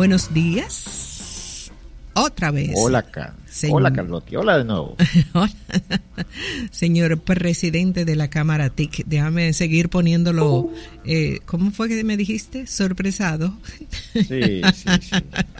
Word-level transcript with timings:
Buenos 0.00 0.32
días. 0.32 1.70
Otra 2.14 2.50
vez. 2.50 2.70
Hola, 2.74 3.02
Car 3.02 3.34
Hola, 3.68 3.92
Carlotti. 3.92 4.34
Hola 4.34 4.56
de 4.56 4.64
nuevo. 4.64 4.96
Hola. 5.34 5.52
Señor 6.70 7.20
presidente 7.20 8.06
de 8.06 8.16
la 8.16 8.30
Cámara 8.30 8.70
TIC, 8.70 9.04
déjame 9.04 9.52
seguir 9.52 9.90
poniéndolo. 9.90 10.70
Eh, 11.04 11.40
¿Cómo 11.44 11.70
fue 11.70 11.90
que 11.90 12.02
me 12.02 12.16
dijiste? 12.16 12.66
Sorpresado. 12.66 13.58
Sí, 14.14 14.62
sí, 14.72 14.88
sí. 15.02 15.16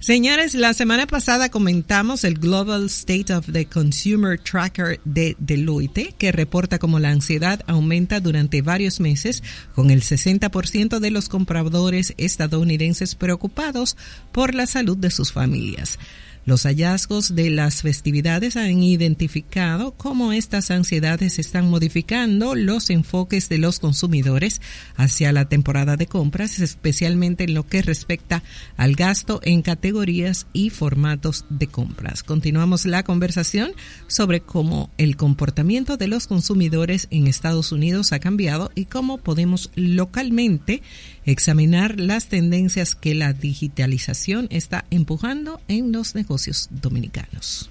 Señores, 0.00 0.54
la 0.54 0.74
semana 0.74 1.06
pasada 1.06 1.48
comentamos 1.48 2.24
el 2.24 2.34
Global 2.34 2.86
State 2.86 3.32
of 3.32 3.50
the 3.50 3.66
Consumer 3.66 4.38
Tracker 4.38 5.00
de 5.04 5.36
Deloitte, 5.38 6.14
que 6.18 6.32
reporta 6.32 6.78
cómo 6.78 6.98
la 6.98 7.10
ansiedad 7.10 7.62
aumenta 7.66 8.20
durante 8.20 8.62
varios 8.62 9.00
meses, 9.00 9.42
con 9.74 9.90
el 9.90 10.02
60% 10.02 10.98
de 10.98 11.10
los 11.10 11.28
compradores 11.28 12.14
estadounidenses 12.18 13.14
preocupados 13.14 13.96
por 14.32 14.54
la 14.54 14.66
salud 14.66 14.96
de 14.96 15.10
sus 15.10 15.32
familias. 15.32 15.98
Los 16.46 16.62
hallazgos 16.62 17.34
de 17.34 17.50
las 17.50 17.82
festividades 17.82 18.56
han 18.56 18.80
identificado 18.80 19.90
cómo 19.96 20.32
estas 20.32 20.70
ansiedades 20.70 21.40
están 21.40 21.68
modificando 21.68 22.54
los 22.54 22.88
enfoques 22.90 23.48
de 23.48 23.58
los 23.58 23.80
consumidores 23.80 24.60
hacia 24.94 25.32
la 25.32 25.48
temporada 25.48 25.96
de 25.96 26.06
compras, 26.06 26.60
especialmente 26.60 27.42
en 27.42 27.54
lo 27.54 27.66
que 27.66 27.82
respecta 27.82 28.44
al 28.76 28.94
gasto 28.94 29.40
en 29.42 29.62
categorías 29.62 30.46
y 30.52 30.70
formatos 30.70 31.46
de 31.50 31.66
compras. 31.66 32.22
Continuamos 32.22 32.86
la 32.86 33.02
conversación 33.02 33.72
sobre 34.06 34.40
cómo 34.40 34.90
el 34.98 35.16
comportamiento 35.16 35.96
de 35.96 36.06
los 36.06 36.28
consumidores 36.28 37.08
en 37.10 37.26
Estados 37.26 37.72
Unidos 37.72 38.12
ha 38.12 38.20
cambiado 38.20 38.70
y 38.76 38.84
cómo 38.84 39.18
podemos 39.18 39.72
localmente 39.74 40.80
examinar 41.26 42.00
las 42.00 42.28
tendencias 42.28 42.94
que 42.94 43.14
la 43.14 43.32
digitalización 43.32 44.46
está 44.50 44.84
empujando 44.90 45.60
en 45.68 45.92
los 45.92 46.14
negocios 46.14 46.68
dominicanos. 46.70 47.68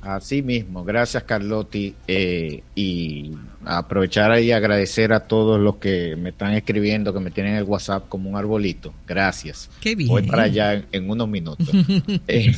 Así 0.00 0.42
mismo, 0.42 0.82
gracias 0.82 1.22
Carlotti 1.22 1.94
eh, 2.08 2.64
y 2.74 3.30
aprovechar 3.64 4.36
y 4.40 4.50
agradecer 4.50 5.12
a 5.12 5.20
todos 5.20 5.60
los 5.60 5.76
que 5.76 6.16
me 6.16 6.30
están 6.30 6.54
escribiendo, 6.54 7.14
que 7.14 7.20
me 7.20 7.30
tienen 7.30 7.54
el 7.54 7.62
WhatsApp 7.62 8.08
como 8.08 8.28
un 8.28 8.36
arbolito. 8.36 8.92
Gracias. 9.06 9.70
Qué 9.80 9.94
bien. 9.94 10.08
Voy 10.08 10.22
para 10.22 10.44
allá 10.44 10.82
en, 10.90 11.08
unos 11.08 11.28
minutos. 11.28 11.68
eh, 12.26 12.52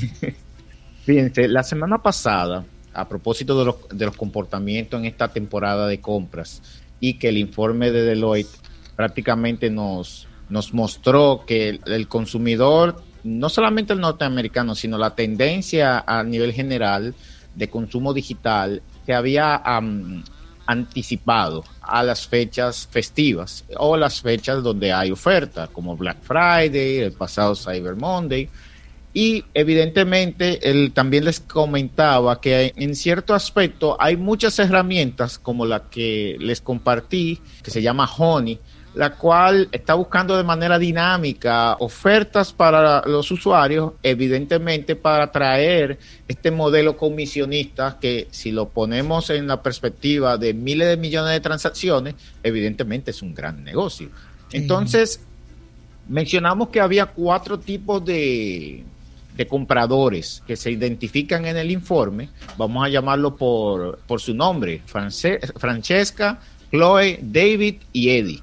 fíjense, 1.05 1.47
la 1.49 1.63
semana 1.63 1.99
pasada, 1.99 2.65
a 2.95 3.07
propósito 3.07 3.59
de 3.59 3.67
los, 3.67 3.77
de 3.93 4.07
los 4.07 4.17
comportamientos 4.17 4.99
en 4.99 5.05
esta 5.05 5.29
temporada 5.29 5.87
de 5.87 6.01
compras 6.01 6.63
y 6.99 7.19
que 7.19 7.29
el 7.29 7.37
informe 7.37 7.91
de 7.91 8.05
Deloitte 8.05 8.57
prácticamente 8.97 9.71
nos, 9.71 10.27
nos 10.49 10.73
mostró 10.75 11.45
que 11.47 11.81
el, 11.85 12.09
consumidor, 12.09 13.03
no 13.23 13.49
solamente 13.49 13.93
el 13.93 14.01
norteamericano, 14.01 14.75
sino 14.75 14.99
la 14.99 15.15
tendencia 15.15 16.05
a 16.07 16.23
nivel 16.23 16.53
general 16.53 17.15
de 17.55 17.69
consumo 17.69 18.13
digital 18.13 18.83
se 19.07 19.15
había 19.15 19.63
anticipado 20.67 21.65
a 21.81 22.03
las 22.03 22.27
fechas 22.27 22.89
festivas 22.91 23.65
o 23.77 23.97
las 23.97 24.21
fechas 24.21 24.63
donde 24.63 24.93
hay 24.93 25.11
oferta, 25.11 25.69
como 25.69 25.97
Black 25.97 26.23
Friday, 26.23 26.99
el 26.99 27.13
pasado 27.13 27.55
Cyber 27.55 27.97
Monday. 27.97 28.49
Y 29.17 29.45
evidentemente 29.55 30.69
él 30.69 30.91
también 30.93 31.25
les 31.25 31.39
comentaba 31.39 32.41
que 32.41 32.73
en 32.75 32.97
cierto 32.97 33.33
aspecto 33.33 33.97
hay 34.01 34.17
muchas 34.17 34.59
herramientas 34.59 35.39
como 35.39 35.65
la 35.67 35.89
que 35.89 36.37
les 36.41 36.61
compartí, 36.61 37.41
que 37.63 37.71
se 37.71 37.81
llama 37.81 38.11
Honey, 38.19 38.59
la 38.95 39.15
cual 39.15 39.69
está 39.73 39.95
buscando 39.95 40.37
de 40.37 40.45
manera 40.45 40.79
dinámica 40.79 41.77
ofertas 41.81 42.53
para 42.53 43.03
los 43.07 43.31
usuarios, 43.31 43.93
evidentemente 44.03 44.95
para 44.95 45.31
traer 45.33 45.99
este 46.29 46.51
modelo 46.51 46.97
comisionista 46.97 47.99
que 48.01 48.29
si 48.31 48.53
lo 48.53 48.69
ponemos 48.69 49.31
en 49.31 49.47
la 49.49 49.63
perspectiva 49.63 50.39
de 50.39 50.55
miles 50.55 50.89
de 50.89 50.97
millones 50.97 51.33
de 51.33 51.41
transacciones, 51.41 52.15
evidentemente 52.43 53.11
es 53.11 53.21
un 53.23 53.35
gran 53.35 53.65
negocio. 53.65 54.11
Entonces, 54.53 55.21
mencionamos 56.09 56.69
que 56.69 56.81
había 56.81 57.07
cuatro 57.07 57.59
tipos 57.59 58.05
de, 58.05 58.85
de 59.37 59.47
compradores 59.47 60.43
que 60.47 60.55
se 60.55 60.71
identifican 60.71 61.47
en 61.47 61.57
el 61.57 61.73
informe, 61.73 62.29
vamos 62.57 62.87
a 62.87 62.89
llamarlo 62.89 63.35
por, 63.35 63.99
por 64.07 64.21
su 64.21 64.35
nombre, 64.35 64.83
Francesca, 64.87 66.39
Chloe, 66.71 67.19
David 67.21 67.77
y 67.93 68.11
Eddie. 68.11 68.43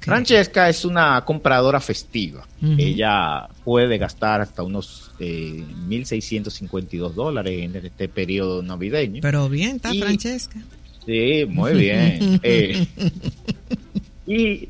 Francesca 0.00 0.68
es 0.68 0.84
una 0.84 1.24
compradora 1.24 1.80
festiva. 1.80 2.46
Ella 2.60 3.48
puede 3.64 3.98
gastar 3.98 4.40
hasta 4.40 4.62
unos 4.62 5.12
eh, 5.18 5.64
1.652 5.88 7.12
dólares 7.12 7.62
en 7.62 7.76
este 7.76 8.08
periodo 8.08 8.62
navideño. 8.62 9.20
Pero 9.22 9.48
bien, 9.48 9.76
está 9.76 9.92
Francesca. 9.94 10.60
Sí, 11.06 11.44
muy 11.48 11.74
bien. 11.74 12.40
Eh, 12.44 12.86
y 14.26 14.68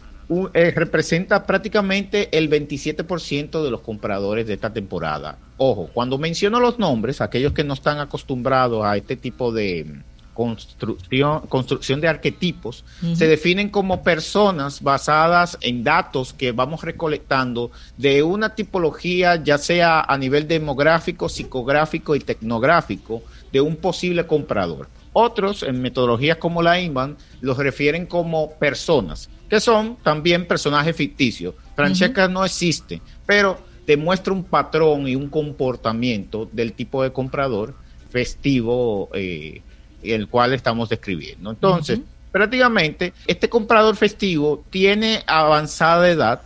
eh, 0.54 0.72
representa 0.74 1.46
prácticamente 1.46 2.36
el 2.36 2.48
27% 2.48 3.62
de 3.62 3.70
los 3.70 3.80
compradores 3.80 4.46
de 4.46 4.54
esta 4.54 4.72
temporada. 4.72 5.38
Ojo, 5.58 5.90
cuando 5.92 6.16
menciono 6.16 6.58
los 6.58 6.78
nombres, 6.78 7.20
aquellos 7.20 7.52
que 7.52 7.64
no 7.64 7.74
están 7.74 7.98
acostumbrados 7.98 8.84
a 8.84 8.96
este 8.96 9.16
tipo 9.16 9.52
de, 9.52 10.00
construcción, 10.34 11.40
construcción 11.48 12.00
de 12.00 12.08
arquetipos, 12.08 12.84
se 13.14 13.26
definen 13.26 13.68
como 13.68 14.02
personas 14.02 14.82
basadas 14.82 15.58
en 15.60 15.84
datos 15.84 16.32
que 16.32 16.52
vamos 16.52 16.82
recolectando 16.82 17.70
de 17.96 18.22
una 18.22 18.54
tipología, 18.54 19.36
ya 19.36 19.58
sea 19.58 20.00
a 20.00 20.16
nivel 20.16 20.48
demográfico, 20.48 21.28
psicográfico 21.28 22.16
y 22.16 22.20
tecnográfico, 22.20 23.22
de 23.52 23.60
un 23.60 23.76
posible 23.76 24.26
comprador. 24.26 24.88
Otros, 25.12 25.62
en 25.62 25.82
metodologías 25.82 26.38
como 26.38 26.62
la 26.62 26.80
INVAN, 26.80 27.18
los 27.42 27.58
refieren 27.58 28.06
como 28.06 28.52
personas, 28.52 29.28
que 29.50 29.60
son 29.60 29.96
también 30.02 30.46
personajes 30.46 30.96
ficticios. 30.96 31.54
Francesca 31.76 32.28
no 32.28 32.44
existe, 32.44 33.02
pero 33.26 33.58
demuestra 33.86 34.32
un 34.32 34.44
patrón 34.44 35.06
y 35.06 35.16
un 35.16 35.28
comportamiento 35.28 36.48
del 36.50 36.72
tipo 36.72 37.02
de 37.02 37.12
comprador 37.12 37.74
festivo 38.10 39.10
eh, 39.14 39.62
el 40.02 40.28
cual 40.28 40.52
estamos 40.54 40.88
describiendo. 40.88 41.50
Entonces, 41.50 42.00
prácticamente, 42.30 43.12
este 43.26 43.48
comprador 43.48 43.96
festivo 43.96 44.64
tiene 44.70 45.22
avanzada 45.26 46.08
edad 46.08 46.42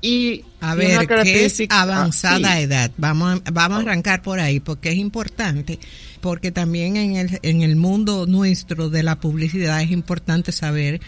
y 0.00 0.44
a 0.60 0.74
ver, 0.74 1.06
¿qué 1.06 1.46
es 1.46 1.62
avanzada 1.68 2.60
edad? 2.60 2.90
Vamos, 2.96 3.40
a, 3.44 3.50
vamos 3.50 3.78
a 3.78 3.80
arrancar 3.82 4.22
por 4.22 4.40
ahí 4.40 4.60
porque 4.60 4.90
es 4.90 4.96
importante, 4.96 5.78
porque 6.20 6.52
también 6.52 6.96
en 6.96 7.16
el, 7.16 7.38
en 7.42 7.62
el 7.62 7.76
mundo 7.76 8.26
nuestro 8.26 8.90
de 8.90 9.02
la 9.02 9.16
publicidad 9.16 9.82
es 9.82 9.90
importante 9.90 10.52
saber 10.52 11.00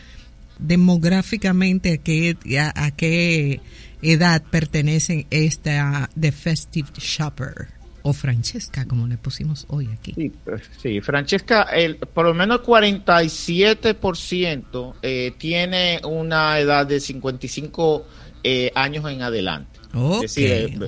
demográficamente 0.59 1.95
a 1.95 1.99
qué, 1.99 2.37
a, 2.75 2.91
qué 2.91 3.61
edad 4.03 4.43
pertenece 4.51 5.27
esta 5.31 6.11
The 6.19 6.33
Festive 6.33 6.89
Shopper 6.99 7.78
o 8.03 8.13
Francesca, 8.13 8.87
como 8.87 9.07
le 9.07 9.17
pusimos 9.19 9.67
hoy 9.69 9.89
aquí. 9.93 10.15
Sí, 10.15 10.33
pues, 10.45 10.63
Francesca, 11.05 11.63
el, 11.65 11.97
por 11.97 12.25
lo 12.27 12.35
menos 12.35 12.63
47% 12.63 14.95
eh, 15.03 15.33
tiene 15.39 16.01
una 16.05 16.59
edad 16.59 16.87
de 16.87 17.01
55 17.01 18.07
eh, 18.45 18.71
años 18.75 19.11
en 19.11 19.23
adelante. 19.23 19.81
Es 20.15 20.21
decir, 20.21 20.51
eh, 20.51 20.79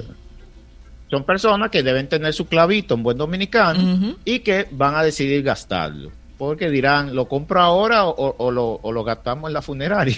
son 1.11 1.25
personas 1.25 1.71
que 1.71 1.83
deben 1.83 2.09
tener 2.09 2.33
su 2.33 2.47
clavito 2.47 2.95
en 2.95 3.03
buen 3.03 3.19
dominicano 3.19 4.17
y 4.25 4.39
que 4.41 4.67
van 4.71 4.95
a 4.95 5.03
decidir 5.03 5.43
gastarlo. 5.43 6.11
Porque 6.39 6.71
dirán, 6.71 7.15
¿lo 7.15 7.29
compro 7.29 7.61
ahora 7.61 8.07
o, 8.07 8.51
lo, 8.51 8.81
o 8.83 8.93
lo, 8.93 9.05
gastamos 9.05 9.51
en 9.51 9.53
la 9.53 9.61
funeraria? 9.61 10.17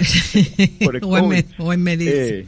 o, 0.87 0.93
en, 1.19 1.47
o, 1.59 1.73
en, 1.73 1.83
medicina. 1.83 2.47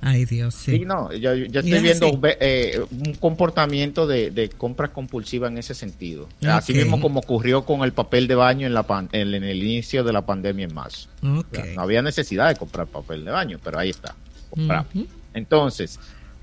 Ay, 0.00 0.24
Dios, 0.24 0.54
sí. 0.54 0.80
no, 0.80 1.12
yo, 1.12 1.32
estoy 1.32 1.80
viendo 1.80 2.20
eh, 2.22 2.80
un 2.90 3.14
comportamiento 3.14 4.06
de, 4.06 4.50
compras 4.56 4.90
compulsivas 4.90 5.50
en 5.50 5.58
ese 5.58 5.74
sentido. 5.74 6.28
Así 6.42 6.74
mismo 6.74 7.00
como 7.00 7.20
ocurrió 7.20 7.64
con 7.64 7.82
el 7.82 7.92
papel 7.92 8.28
de 8.28 8.34
baño 8.34 8.66
en, 8.66 8.74
la 8.74 8.86
en, 9.12 9.34
el 9.34 9.62
inicio 9.62 10.04
de 10.04 10.12
la 10.12 10.24
pandemia 10.24 10.66
en 10.66 10.74
marzo. 10.74 11.08
no 11.22 11.44
había 11.76 12.02
necesidad 12.02 12.48
de 12.48 12.56
comprar 12.56 12.86
papel 12.86 13.24
de 13.24 13.30
baño, 13.30 13.58
pero 13.62 13.78
ahí 13.78 13.90
está. 13.90 14.14
Entonces, 15.34 15.98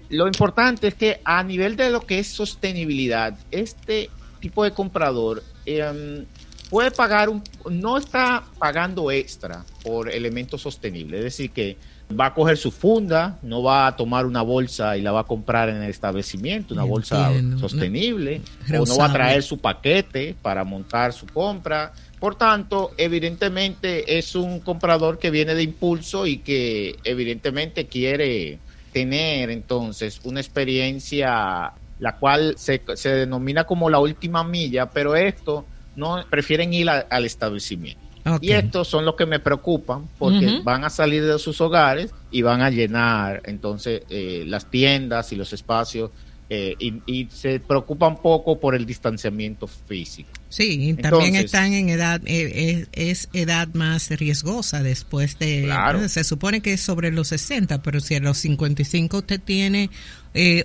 lo 0.09 0.27
importante 0.27 0.88
es 0.88 0.94
que 0.94 1.21
a 1.23 1.44
nivel 1.44 1.75
de 1.75 1.89
lo 1.89 2.01
que 2.01 2.19
es 2.19 2.27
sostenibilidad, 2.27 3.38
este 3.51 4.09
tipo 4.39 4.63
de 4.63 4.71
comprador 4.71 5.44
em, 5.65 6.25
puede 6.69 6.91
pagar, 6.91 7.29
un, 7.29 7.44
no 7.69 7.97
está 7.97 8.44
pagando 8.59 9.09
extra 9.09 9.63
por 9.83 10.09
elementos 10.11 10.61
sostenibles. 10.61 11.19
Es 11.19 11.23
decir, 11.23 11.51
que 11.51 11.77
va 12.11 12.27
a 12.27 12.33
coger 12.33 12.57
su 12.57 12.71
funda, 12.71 13.38
no 13.41 13.63
va 13.63 13.88
a 13.88 13.95
tomar 13.95 14.25
una 14.25 14.41
bolsa 14.41 14.97
y 14.97 15.01
la 15.01 15.11
va 15.11 15.21
a 15.21 15.23
comprar 15.23 15.69
en 15.69 15.77
el 15.77 15.89
establecimiento, 15.89 16.73
una 16.73 16.83
bolsa 16.83 17.31
sostenible, 17.59 18.41
o 18.77 18.85
no 18.85 18.97
va 18.97 19.05
a 19.05 19.13
traer 19.13 19.44
su 19.44 19.59
paquete 19.59 20.35
para 20.41 20.63
montar 20.63 21.13
su 21.13 21.25
compra. 21.27 21.94
Por 22.19 22.35
tanto, 22.35 22.91
evidentemente 22.97 24.17
es 24.17 24.35
un 24.35 24.59
comprador 24.59 25.19
que 25.19 25.29
viene 25.29 25.55
de 25.55 25.63
impulso 25.63 26.25
y 26.25 26.38
que 26.38 26.97
evidentemente 27.03 27.88
quiere 27.88 28.59
tener 28.91 29.50
entonces 29.50 30.21
una 30.23 30.39
experiencia 30.39 31.73
la 32.00 32.17
cual 32.17 32.55
se, 32.57 32.81
se 32.95 33.09
denomina 33.09 33.63
como 33.63 33.89
la 33.89 34.00
última 34.00 34.44
milla, 34.44 34.89
pero 34.89 35.15
esto 35.15 35.65
no 35.95 36.23
prefieren 36.29 36.73
ir 36.73 36.89
al 36.89 37.25
establecimiento. 37.25 38.02
Y 38.42 38.52
estos 38.52 38.88
son 38.88 39.06
los 39.06 39.16
que 39.16 39.25
me 39.25 39.40
preocupan 39.40 40.08
porque 40.18 40.62
van 40.64 40.84
a 40.86 40.90
salir 40.90 41.25
de 41.25 41.38
sus 41.40 41.60
hogares 41.60 42.12
y 42.31 42.42
van 42.42 42.62
a 42.62 42.70
llenar 42.70 43.42
entonces 43.46 44.04
eh, 44.10 44.44
las 44.48 44.70
tiendas 44.70 45.31
y 45.34 45.36
los 45.36 45.52
espacios 45.52 46.12
eh, 46.50 46.75
y, 46.80 47.28
se 47.31 47.60
preocupan 47.60 48.22
poco 48.22 48.60
por 48.60 48.75
el 48.75 48.86
distanciamiento 48.86 49.68
físico. 49.68 50.30
Sí, 50.50 50.96
también 51.02 51.36
están 51.36 51.74
en 51.74 51.90
edad, 51.90 52.22
eh, 52.25 52.86
es, 52.92 53.28
edad 53.34 53.70
más 53.74 54.10
riesgosa 54.10 54.84
después 54.84 55.40
de, 55.40 55.68
se 56.08 56.24
supone 56.24 56.62
que 56.62 56.74
es 56.74 56.81
sobre 56.81 57.12
los 57.12 57.30
60, 57.30 57.81
pero 57.81 58.00
si 58.00 58.16
a 58.16 58.20
los 58.20 58.38
55 58.38 59.18
usted 59.18 59.42
tiene 59.42 59.90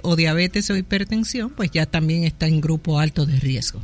o 0.02 0.14
diabetes 0.14 0.70
o 0.70 0.76
hipertensión, 0.76 1.50
pues 1.50 1.70
ya 1.70 1.86
también 1.86 2.24
está 2.24 2.46
en 2.46 2.60
grupo 2.60 2.98
alto 2.98 3.24
de 3.24 3.38
riesgo. 3.40 3.82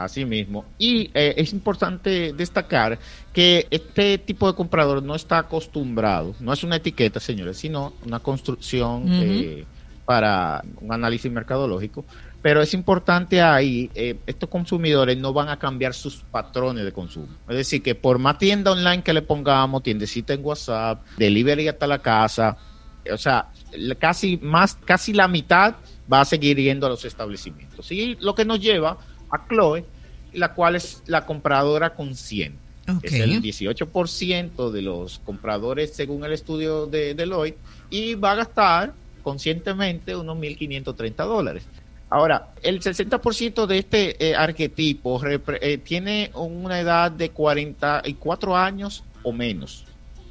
Así 0.00 0.24
mismo. 0.24 0.64
Y 0.78 1.10
eh, 1.12 1.34
es 1.36 1.52
importante 1.52 2.32
destacar 2.32 2.98
que 3.34 3.66
este 3.70 4.16
tipo 4.16 4.46
de 4.46 4.54
comprador 4.54 5.02
no 5.02 5.14
está 5.14 5.36
acostumbrado, 5.36 6.34
no 6.40 6.54
es 6.54 6.64
una 6.64 6.76
etiqueta, 6.76 7.20
señores, 7.20 7.58
sino 7.58 7.92
una 8.06 8.18
construcción 8.18 9.04
eh, 9.10 9.66
para 10.06 10.64
un 10.80 10.90
análisis 10.90 11.30
mercadológico. 11.30 12.06
Pero 12.40 12.62
es 12.62 12.72
importante 12.72 13.42
ahí, 13.42 13.90
eh, 13.94 14.16
estos 14.26 14.48
consumidores 14.48 15.18
no 15.18 15.34
van 15.34 15.50
a 15.50 15.58
cambiar 15.58 15.92
sus 15.92 16.22
patrones 16.30 16.86
de 16.86 16.92
consumo. 16.92 17.28
Es 17.46 17.56
decir, 17.56 17.82
que 17.82 17.94
por 17.94 18.18
más 18.18 18.38
tienda 18.38 18.72
online 18.72 19.02
que 19.02 19.12
le 19.12 19.20
pongamos, 19.20 19.82
tiendecita 19.82 20.32
en 20.32 20.42
WhatsApp, 20.42 21.04
delivery 21.18 21.68
hasta 21.68 21.86
la 21.86 21.98
casa, 21.98 22.56
o 23.12 23.18
sea, 23.18 23.50
casi 23.98 24.38
más, 24.38 24.78
casi 24.82 25.12
la 25.12 25.28
mitad 25.28 25.74
va 26.10 26.22
a 26.22 26.24
seguir 26.24 26.56
yendo 26.56 26.86
a 26.86 26.88
los 26.88 27.04
establecimientos. 27.04 27.92
Y 27.92 28.16
lo 28.16 28.34
que 28.34 28.46
nos 28.46 28.60
lleva 28.60 28.96
a 29.30 29.46
Chloe, 29.48 29.84
la 30.32 30.54
cual 30.54 30.76
es 30.76 31.02
la 31.06 31.26
compradora 31.26 31.94
consciente. 31.94 32.58
Es 33.02 33.12
el 33.12 33.40
18% 33.40 34.70
de 34.70 34.82
los 34.82 35.20
compradores 35.20 35.92
según 35.94 36.24
el 36.24 36.32
estudio 36.32 36.86
de 36.86 37.14
Deloitte 37.14 37.58
y 37.88 38.14
va 38.14 38.32
a 38.32 38.36
gastar 38.36 38.92
conscientemente 39.22 40.16
unos 40.16 40.36
1.530 40.38 41.14
dólares. 41.24 41.62
Ahora, 42.08 42.48
el 42.62 42.80
60% 42.80 43.66
de 43.66 43.78
este 43.78 44.30
eh, 44.30 44.34
arquetipo 44.34 45.20
eh, 45.24 45.78
tiene 45.78 46.32
una 46.34 46.80
edad 46.80 47.12
de 47.12 47.30
44 47.30 48.56
años 48.56 49.04
o 49.22 49.32
menos, 49.32 49.84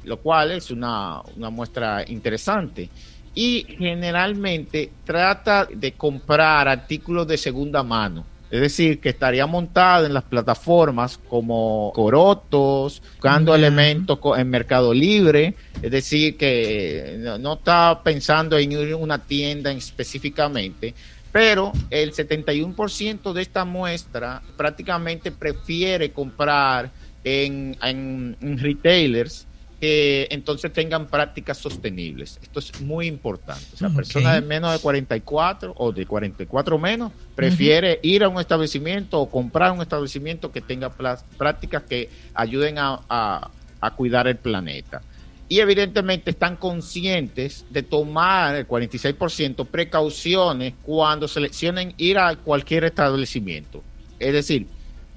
lo 0.04 0.18
cual 0.18 0.52
es 0.52 0.70
una, 0.70 1.22
una 1.36 1.48
muestra 1.48 2.04
interesante. 2.06 2.90
Y 3.34 3.64
generalmente 3.78 4.92
trata 5.04 5.64
de 5.64 5.92
comprar 5.92 6.68
artículos 6.68 7.26
de 7.26 7.38
segunda 7.38 7.82
mano 7.82 8.26
es 8.50 8.60
decir, 8.60 8.98
que 8.98 9.10
estaría 9.10 9.46
montada 9.46 10.06
en 10.06 10.14
las 10.14 10.24
plataformas 10.24 11.18
como 11.18 11.92
Corotos, 11.94 13.00
buscando 13.00 13.54
elementos 13.54 14.18
en 14.36 14.50
Mercado 14.50 14.92
Libre. 14.92 15.54
Es 15.80 15.90
decir, 15.90 16.36
que 16.36 17.16
no, 17.40 17.54
está 17.54 18.00
pensando 18.02 18.58
en 18.58 18.72
ir 18.72 18.92
a 18.92 18.96
una 18.96 19.18
tienda 19.18 19.70
específicamente. 19.70 20.94
Pero 21.30 21.72
el 21.90 22.12
71% 22.12 23.32
de 23.32 23.42
esta 23.42 23.64
muestra 23.64 24.42
prácticamente 24.56 25.30
prefiere 25.30 26.10
comprar 26.10 26.90
en, 27.22 27.76
en 27.82 28.58
retailers 28.58 29.46
que 29.80 30.28
entonces 30.30 30.70
tengan 30.72 31.06
prácticas 31.06 31.56
sostenibles. 31.56 32.38
Esto 32.42 32.60
es 32.60 32.80
muy 32.82 33.06
importante. 33.06 33.64
O 33.72 33.76
sea, 33.78 33.88
persona 33.88 34.34
de 34.34 34.42
menos 34.42 34.72
de 34.72 34.78
44 34.78 35.72
o 35.74 35.90
de 35.90 36.04
44 36.04 36.78
menos 36.78 37.12
prefiere 37.34 37.98
ir 38.02 38.22
a 38.22 38.28
un 38.28 38.38
establecimiento 38.38 39.18
o 39.18 39.30
comprar 39.30 39.72
un 39.72 39.80
establecimiento 39.80 40.52
que 40.52 40.60
tenga 40.60 40.90
prácticas 40.90 41.84
que 41.84 42.10
ayuden 42.34 42.76
a, 42.76 43.00
a, 43.08 43.90
cuidar 43.96 44.28
el 44.28 44.36
planeta. 44.36 45.00
Y 45.48 45.60
evidentemente 45.60 46.30
están 46.30 46.56
conscientes 46.56 47.64
de 47.70 47.82
tomar 47.82 48.56
el 48.56 48.68
46% 48.68 49.66
precauciones 49.66 50.74
cuando 50.82 51.26
seleccionen 51.26 51.94
ir 51.96 52.18
a 52.18 52.36
cualquier 52.36 52.84
establecimiento. 52.84 53.82
Es 54.18 54.34
decir, 54.34 54.66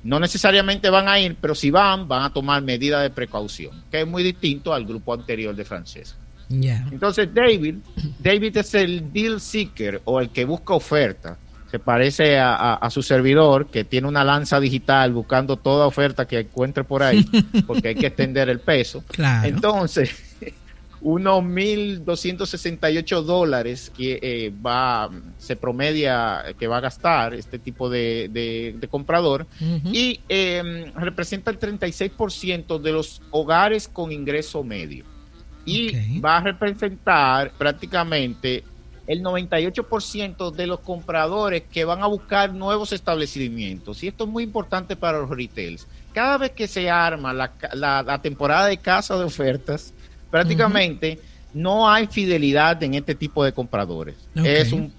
no 0.04 0.20
necesariamente 0.20 0.90
van 0.90 1.08
a 1.08 1.20
ir, 1.20 1.38
pero 1.40 1.56
si 1.56 1.72
van, 1.72 2.08
van 2.08 2.24
a 2.24 2.34
tomar 2.34 2.62
medidas 2.62 3.02
de 3.02 3.10
precaución, 3.10 3.84
que 3.90 4.02
es 4.02 4.08
muy 4.08 4.24
distinto 4.24 4.74
al 4.74 4.86
grupo 4.86 5.14
anterior 5.14 5.56
de 5.56 5.64
Francesa. 5.66 6.16
Entonces, 6.92 7.34
David, 7.34 7.76
David 8.20 8.58
es 8.58 8.76
el 8.76 9.12
deal 9.12 9.40
seeker 9.40 10.02
o 10.06 10.20
el 10.20 10.30
que 10.30 10.46
busca 10.46 10.74
oferta. 10.74 11.38
Se 11.72 11.80
parece 11.80 12.38
a, 12.38 12.88
su 12.92 13.02
servidor 13.02 13.66
que 13.72 13.84
tiene 13.84 14.08
una 14.08 14.24
lanza 14.24 14.60
digital 14.60 15.12
buscando 15.12 15.58
toda 15.58 15.88
oferta 15.88 16.28
que 16.28 16.42
encuentre 16.42 16.84
por 16.84 17.02
ahí, 17.02 17.26
porque 17.66 17.90
hay 17.90 17.96
que 17.96 18.08
extender 18.08 18.50
el 18.50 18.60
peso. 18.60 19.04
Entonces, 19.44 20.36
unos 21.04 21.44
1.268 21.44 23.22
dólares 23.24 23.92
que 23.96 24.20
eh, 24.22 24.54
va, 24.66 25.10
se 25.38 25.58
promedia 25.58 26.56
que 26.58 26.68
va 26.68 26.78
a 26.78 26.80
gastar 26.82 27.34
este 27.34 27.60
tipo 27.60 27.90
de, 27.90 28.78
comprador 28.90 29.46
y 29.60 30.22
em, 30.30 30.94
representa 30.96 31.52
el 31.52 31.60
36% 31.60 32.80
de 32.80 32.92
los 32.94 33.22
hogares 33.32 33.88
con 33.88 34.12
ingreso 34.12 34.64
medio. 34.64 35.06
Y 35.66 36.20
va 36.20 36.38
a 36.38 36.42
representar 36.42 37.52
prácticamente 37.58 38.64
el 39.08 39.22
98% 39.22 40.52
de 40.52 40.68
los 40.68 40.80
compradores 40.80 41.64
que 41.64 41.84
van 41.84 42.02
a 42.02 42.08
buscar 42.08 42.54
nuevos 42.54 42.94
establecimientos. 42.94 44.04
Y 44.04 44.08
esto 44.08 44.24
es 44.24 44.30
muy 44.30 44.44
importante 44.44 44.96
para 44.96 45.20
los 45.20 45.30
retails. 45.30 45.88
Cada 46.14 46.38
vez 46.38 46.52
que 46.52 46.68
se 46.68 46.90
arma 46.90 47.34
la, 47.34 47.52
la 47.74 48.22
temporada 48.22 48.68
de 48.68 48.78
casa 48.78 49.18
de 49.18 49.26
ofertas, 49.26 49.93
prácticamente 50.34 51.20
no 51.54 51.88
hay 51.88 52.08
fidelidad 52.08 52.82
en 52.82 52.96
este 52.96 53.14
tipo 53.14 53.46
de 53.46 53.54
compradores. 53.54 54.16
Es 54.34 54.74
un, 54.74 54.92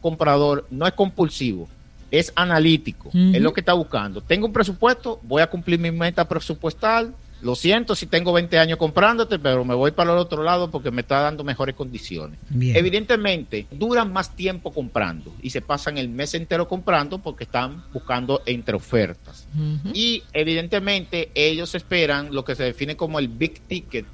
comprador, 0.00 0.66
no 0.68 0.84
es 0.84 0.94
compulsivo, 0.94 1.68
es 2.10 2.32
analítico, 2.34 3.08
es 3.14 3.40
lo 3.40 3.52
que 3.52 3.60
está 3.60 3.72
buscando. 3.72 4.20
Tengo 4.20 4.48
un 4.48 4.52
presupuesto, 4.52 5.20
voy 5.22 5.42
a 5.42 5.46
cumplir 5.46 5.78
mi 5.78 5.92
meta 5.92 6.26
presupuestal. 6.26 7.14
Lo 7.40 7.54
siento 7.54 7.94
si 7.94 8.06
tengo 8.06 8.32
20 8.32 8.58
años 8.58 8.78
comprándote, 8.78 9.38
pero 9.38 9.64
me 9.64 9.74
voy 9.74 9.92
para 9.92 10.12
el 10.12 10.18
otro 10.18 10.42
lado 10.42 10.72
porque 10.72 10.90
me 10.90 11.02
está 11.02 11.20
dando 11.20 11.44
mejores 11.44 11.76
condiciones. 11.76 12.40
Evidentemente, 12.60 13.68
duran 13.70 14.12
más 14.12 14.34
tiempo 14.34 14.72
comprando 14.72 15.32
y 15.40 15.50
se 15.50 15.62
pasan 15.62 15.98
el 15.98 16.08
mes 16.08 16.34
entero 16.34 16.66
comprando 16.66 17.18
porque 17.18 17.44
están 17.44 17.84
buscando 17.92 18.42
entre 18.44 18.74
ofertas. 18.74 19.46
Y 19.94 20.24
evidentemente 20.32 21.30
ellos 21.36 21.76
esperan 21.76 22.34
lo 22.34 22.44
que 22.44 22.56
se 22.56 22.64
define 22.64 22.96
como 22.96 23.20
el 23.20 23.28
big 23.28 23.60
ticket 23.60 24.04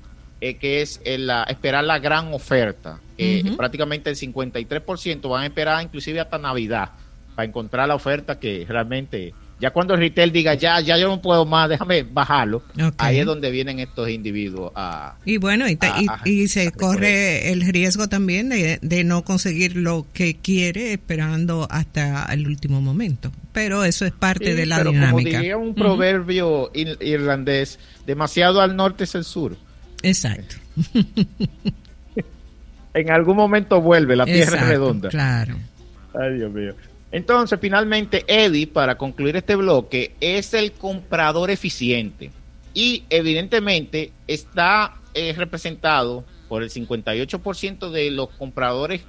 eh, 0.40 0.56
que 0.56 0.82
es 0.82 1.00
esperar 1.48 1.84
la 1.84 1.98
gran 1.98 2.34
oferta. 2.34 3.00
Eh, 3.16 3.42
prácticamente 3.56 4.10
el 4.10 4.16
53% 4.16 5.28
van 5.30 5.42
a 5.44 5.46
esperar 5.46 5.82
inclusive 5.82 6.20
hasta 6.20 6.36
Navidad 6.36 6.90
para 7.34 7.48
encontrar 7.48 7.88
la 7.88 7.94
oferta 7.94 8.38
que 8.38 8.66
realmente, 8.68 9.32
ya 9.58 9.70
cuando 9.70 9.94
el 9.94 10.00
retail 10.00 10.32
diga, 10.32 10.52
ya, 10.52 10.80
ya 10.80 10.98
yo 10.98 11.08
no 11.08 11.22
puedo 11.22 11.46
más, 11.46 11.70
déjame 11.70 12.02
bajarlo, 12.02 12.62
ahí 12.98 13.20
es 13.20 13.24
donde 13.26 13.50
vienen 13.50 13.78
estos 13.78 14.10
individuos 14.10 14.72
a... 14.74 15.16
Y 15.24 15.38
bueno, 15.38 15.64
y, 16.24 16.48
se 16.48 16.70
corre 16.72 17.52
el 17.52 17.62
riesgo 17.62 18.08
también 18.08 18.50
de, 18.50 19.04
no 19.04 19.24
conseguir 19.24 19.76
lo 19.76 20.06
que 20.12 20.36
quiere 20.36 20.92
esperando 20.92 21.66
hasta 21.70 22.24
el 22.30 22.46
último 22.46 22.82
momento. 22.82 23.32
Pero 23.52 23.84
eso 23.84 24.04
es 24.04 24.12
parte 24.12 24.54
de 24.54 24.66
la 24.66 24.76
pero 24.76 24.90
dinámica. 24.90 25.30
Como 25.30 25.40
diría 25.40 25.56
un 25.56 25.74
proverbio 25.74 26.70
irlandés, 26.74 27.78
demasiado 28.06 28.60
al 28.60 28.76
norte 28.76 29.04
es 29.04 29.14
el 29.14 29.24
sur. 29.24 29.56
Exacto. 30.02 30.56
en 32.94 33.10
algún 33.10 33.36
momento 33.36 33.80
vuelve, 33.80 34.16
la 34.16 34.24
tierra 34.24 34.64
redonda. 34.64 35.08
Claro. 35.08 35.56
Ay, 36.14 36.34
Dios 36.34 36.52
mío. 36.52 36.74
Entonces, 37.12 37.58
finalmente, 37.60 38.24
Eddie, 38.26 38.66
para 38.66 38.96
concluir 38.96 39.36
este 39.36 39.54
bloque, 39.56 40.14
es 40.20 40.54
el 40.54 40.72
comprador 40.72 41.50
eficiente. 41.50 42.30
Y 42.74 43.04
evidentemente 43.08 44.12
está 44.26 44.96
eh, 45.14 45.32
representado 45.36 46.24
por 46.48 46.62
el 46.62 46.70
58% 46.70 47.90
de 47.90 48.10
los 48.10 48.28
compradores 48.30 49.02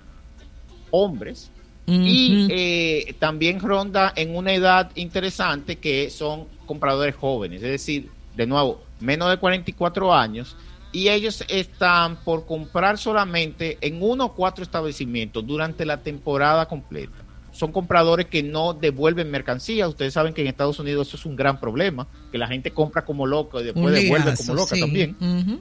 hombres. 0.92 1.52
Y 1.90 2.48
eh, 2.50 3.16
también 3.18 3.62
ronda 3.62 4.12
en 4.18 4.36
una 4.36 4.54
edad 4.54 4.92
interesante 4.96 5.78
que 5.78 6.10
son 6.10 6.46
compradores 6.66 7.16
jóvenes. 7.16 7.64
Es 7.64 7.72
decir, 7.72 8.10
de 8.36 8.46
nuevo, 8.46 8.84
menos 9.00 9.30
de 9.30 9.38
44 9.38 10.14
años 10.14 10.58
y 10.98 11.10
ellos 11.10 11.44
están 11.48 12.16
por 12.24 12.48
comprar 12.48 12.98
solamente 12.98 13.78
en 13.82 14.02
uno 14.02 14.26
o 14.26 14.34
cuatro 14.34 14.64
establecimientos 14.64 15.46
durante 15.46 15.86
la 15.86 16.02
temporada 16.02 16.66
completa. 16.68 17.16
Son 17.52 17.72
compradores 17.72 18.26
que 18.26 18.42
no 18.42 18.74
devuelven 18.74 19.30
mercancía. 19.30 19.88
Ustedes 19.88 20.16
saben 20.16 20.34
que 20.34 20.42
en 20.42 20.48
Estados 20.48 20.80
Unidos 20.80 21.10
eso 21.10 21.18
es 21.18 21.26
un 21.28 21.36
gran 21.36 21.60
problema, 21.60 22.08
que 22.32 22.40
la 22.40 22.48
gente 22.48 22.72
compra 22.72 23.06
como 23.06 23.28
loco 23.28 23.62
y 23.62 23.66
después 23.66 23.94
devuelve 23.94 24.36
como 24.38 24.56
loca 24.56 24.76
también, 24.76 25.16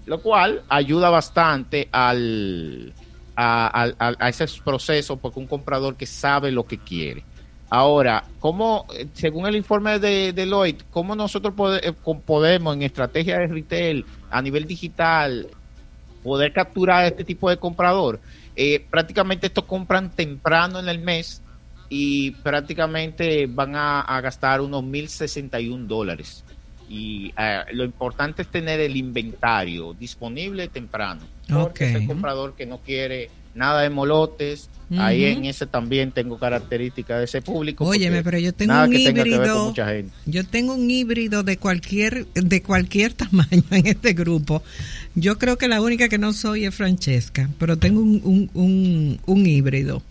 lo 0.06 0.22
cual 0.22 0.62
ayuda 0.70 1.10
bastante 1.10 1.90
al, 1.92 2.94
a, 3.36 3.92
a, 3.98 4.28
ese 4.30 4.46
proceso 4.64 5.18
porque 5.18 5.38
un 5.38 5.48
comprador 5.48 5.96
que 5.96 6.06
sabe 6.06 6.50
lo 6.50 6.64
que 6.66 6.78
quiere. 6.78 7.24
Ahora, 7.68 8.24
¿cómo, 8.38 8.86
según 9.14 9.46
el 9.46 9.56
informe 9.56 9.98
de 9.98 10.32
Deloitte, 10.32 10.84
cómo 10.90 11.16
nosotros 11.16 11.54
eh, 11.82 11.92
podemos 12.24 12.76
en 12.76 12.82
estrategia 12.82 13.38
de 13.38 13.48
retail 13.48 14.04
a 14.30 14.40
nivel 14.40 14.66
digital 14.66 15.48
poder 16.22 16.52
capturar 16.52 17.06
este 17.06 17.24
tipo 17.24 17.50
de 17.50 17.56
comprador? 17.56 18.20
Eh, 18.54 18.86
prácticamente 18.88 19.48
estos 19.48 19.64
compran 19.64 20.10
temprano 20.10 20.78
en 20.78 20.88
el 20.88 21.00
mes 21.00 21.42
y 21.88 22.30
prácticamente 22.30 23.46
van 23.46 23.74
a, 23.74 24.20
gastar 24.20 24.60
unos 24.60 24.84
1.061 24.84 25.86
dólares. 25.86 26.44
Y 26.88 27.34
eh, 27.36 27.62
lo 27.72 27.84
importante 27.84 28.42
es 28.42 28.48
tener 28.48 28.78
el 28.78 28.96
inventario 28.96 29.92
disponible 29.92 30.68
temprano. 30.68 31.22
Porque 31.48 31.86
es 31.90 31.94
el 31.96 32.06
comprador 32.06 32.54
que 32.54 32.64
no 32.64 32.78
quiere 32.78 33.28
nada 33.56 33.82
de 33.82 33.90
molotes. 33.90 34.68
Ahí 34.98 35.24
en 35.24 35.44
ese 35.46 35.66
también 35.66 36.12
tengo 36.12 36.38
características 36.38 37.18
de 37.18 37.24
ese 37.24 37.42
público. 37.42 37.84
Óyeme, 37.84 38.22
pero 38.22 38.38
yo 38.38 38.52
tengo 38.54 38.84
un 38.84 38.94
híbrido. 38.94 39.74
Yo 40.26 40.46
tengo 40.46 40.74
un 40.74 40.88
híbrido 40.88 41.42
de 41.42 41.56
cualquier 41.56 42.26
de 42.26 42.62
cualquier 42.62 43.12
tamaño 43.14 43.64
en 43.72 43.86
este 43.86 44.12
grupo. 44.12 44.62
Yo 45.16 45.38
creo 45.38 45.58
que 45.58 45.66
la 45.66 45.80
única 45.80 46.08
que 46.08 46.18
no 46.18 46.32
soy 46.32 46.66
es 46.66 46.74
Francesca, 46.74 47.50
pero 47.58 47.76
tengo 47.76 48.00
un, 48.00 48.48
un, 48.54 49.20
un, 49.26 49.46
híbrido 49.46 50.02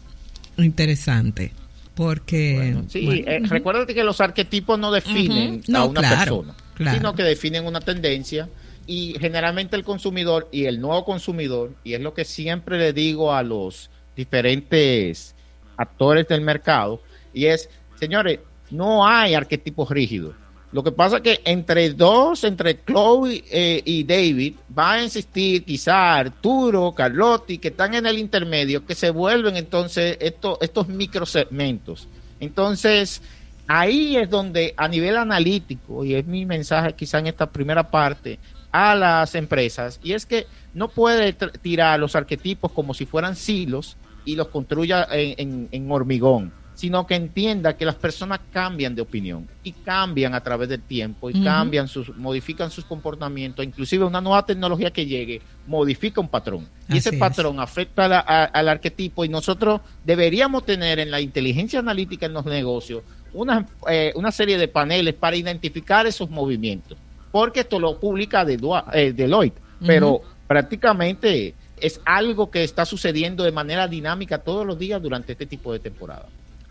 interesante. 0.57 1.53
Porque. 1.93 2.75
sí, 2.89 3.23
eh, 3.25 3.39
recuérdate 3.43 3.93
que 3.93 4.03
los 4.03 4.19
arquetipos 4.19 4.77
no 4.77 4.91
definen 4.91 5.63
a 5.73 5.85
una 5.85 6.01
persona, 6.01 6.53
sino 6.77 7.15
que 7.15 7.23
definen 7.23 7.65
una 7.65 7.79
tendencia 7.79 8.49
y 8.87 9.15
generalmente 9.19 9.75
el 9.75 9.83
consumidor 9.83 10.47
y 10.51 10.65
el 10.65 10.79
nuevo 10.79 11.05
consumidor, 11.05 11.73
y 11.83 11.93
es 11.93 12.01
lo 12.01 12.13
que 12.13 12.25
siempre 12.25 12.77
le 12.77 12.93
digo 12.93 13.33
a 13.33 13.43
los 13.43 13.89
diferentes 14.15 15.35
actores 15.77 16.27
del 16.27 16.41
mercado, 16.41 17.01
y 17.33 17.45
es, 17.45 17.69
señores, 17.99 18.39
no 18.69 19.05
hay 19.05 19.33
arquetipos 19.33 19.89
rígidos. 19.89 20.35
Lo 20.71 20.83
que 20.83 20.91
pasa 20.91 21.17
es 21.17 21.23
que 21.23 21.41
entre 21.45 21.91
dos, 21.91 22.43
entre 22.43 22.83
Chloe 22.83 23.45
eh, 23.49 23.81
y 23.85 24.03
David, 24.03 24.55
va 24.77 24.93
a 24.93 25.03
insistir 25.03 25.63
quizá 25.63 26.17
Arturo, 26.17 26.91
Carlotti, 26.91 27.59
que 27.59 27.69
están 27.69 27.93
en 27.93 28.05
el 28.05 28.17
intermedio, 28.19 28.85
que 28.85 28.93
se 28.93 29.09
vuelven 29.09 29.55
entonces 29.55 30.17
estos, 30.19 30.57
estos 30.59 30.89
microsegmentos. 30.89 32.09
Entonces, 32.41 33.21
ahí 33.67 34.17
es 34.17 34.29
donde 34.29 34.73
a 34.75 34.89
nivel 34.89 35.15
analítico, 35.15 36.03
y 36.03 36.15
es 36.15 36.25
mi 36.25 36.45
mensaje 36.45 36.93
quizá 36.93 37.19
en 37.19 37.27
esta 37.27 37.49
primera 37.49 37.89
parte, 37.89 38.37
a 38.75 38.93
las 38.93 39.35
empresas 39.35 40.01
y 40.03 40.11
es 40.11 40.25
que 40.25 40.47
no 40.73 40.89
puede 40.89 41.31
tirar 41.31 41.97
los 41.97 42.13
arquetipos 42.13 42.73
como 42.73 42.93
si 42.93 43.05
fueran 43.05 43.37
silos 43.37 43.95
y 44.25 44.35
los 44.35 44.49
construya 44.49 45.07
en, 45.11 45.89
hormigón, 45.89 46.51
sino 46.73 47.07
que 47.07 47.15
entienda 47.15 47.77
que 47.77 47.85
las 47.85 47.95
personas 47.95 48.41
cambian 48.51 48.93
de 48.93 49.01
opinión 49.01 49.47
y 49.63 49.71
cambian 49.71 50.33
a 50.33 50.41
través 50.41 50.67
del 50.67 50.81
tiempo 50.81 51.29
y 51.29 51.41
cambian 51.41 51.87
sus, 51.87 52.13
modifican 52.17 52.69
sus 52.69 52.83
comportamientos, 52.83 53.63
inclusive 53.63 54.03
una 54.03 54.19
nueva 54.19 54.45
tecnología 54.45 54.91
que 54.91 55.05
llegue 55.05 55.41
modifica 55.67 56.19
un 56.19 56.27
patrón. 56.27 56.67
Y 56.89 56.97
ese 56.97 57.13
patrón 57.13 57.61
afecta 57.61 58.19
al 58.19 58.67
arquetipo 58.67 59.23
y 59.23 59.29
nosotros 59.29 59.79
deberíamos 60.03 60.65
tener 60.65 60.99
en 60.99 61.11
la 61.11 61.21
inteligencia 61.21 61.79
analítica 61.79 62.25
en 62.25 62.33
los 62.33 62.45
negocios 62.45 63.03
una, 63.31 63.65
eh, 63.89 64.11
una 64.15 64.33
serie 64.33 64.57
de 64.57 64.67
paneles 64.67 65.13
para 65.13 65.37
identificar 65.37 66.05
esos 66.07 66.29
movimientos 66.29 66.97
porque 67.35 67.59
esto 67.59 67.81
lo 67.81 67.99
publica 67.99 68.45
de, 68.45 68.57
eh, 68.93 69.11
Deloitte, 69.11 69.59
pero 69.85 70.21
prácticamente 70.47 71.53
es 71.75 71.99
algo 72.05 72.49
que 72.49 72.63
está 72.63 72.85
sucediendo 72.85 73.43
de 73.43 73.51
manera 73.51 73.89
dinámica 73.89 74.37
todos 74.37 74.65
los 74.65 74.79
días 74.79 75.01
durante 75.01 75.33
este 75.33 75.45
tipo 75.45 75.73
de 75.73 75.79
temporada. 75.79 76.27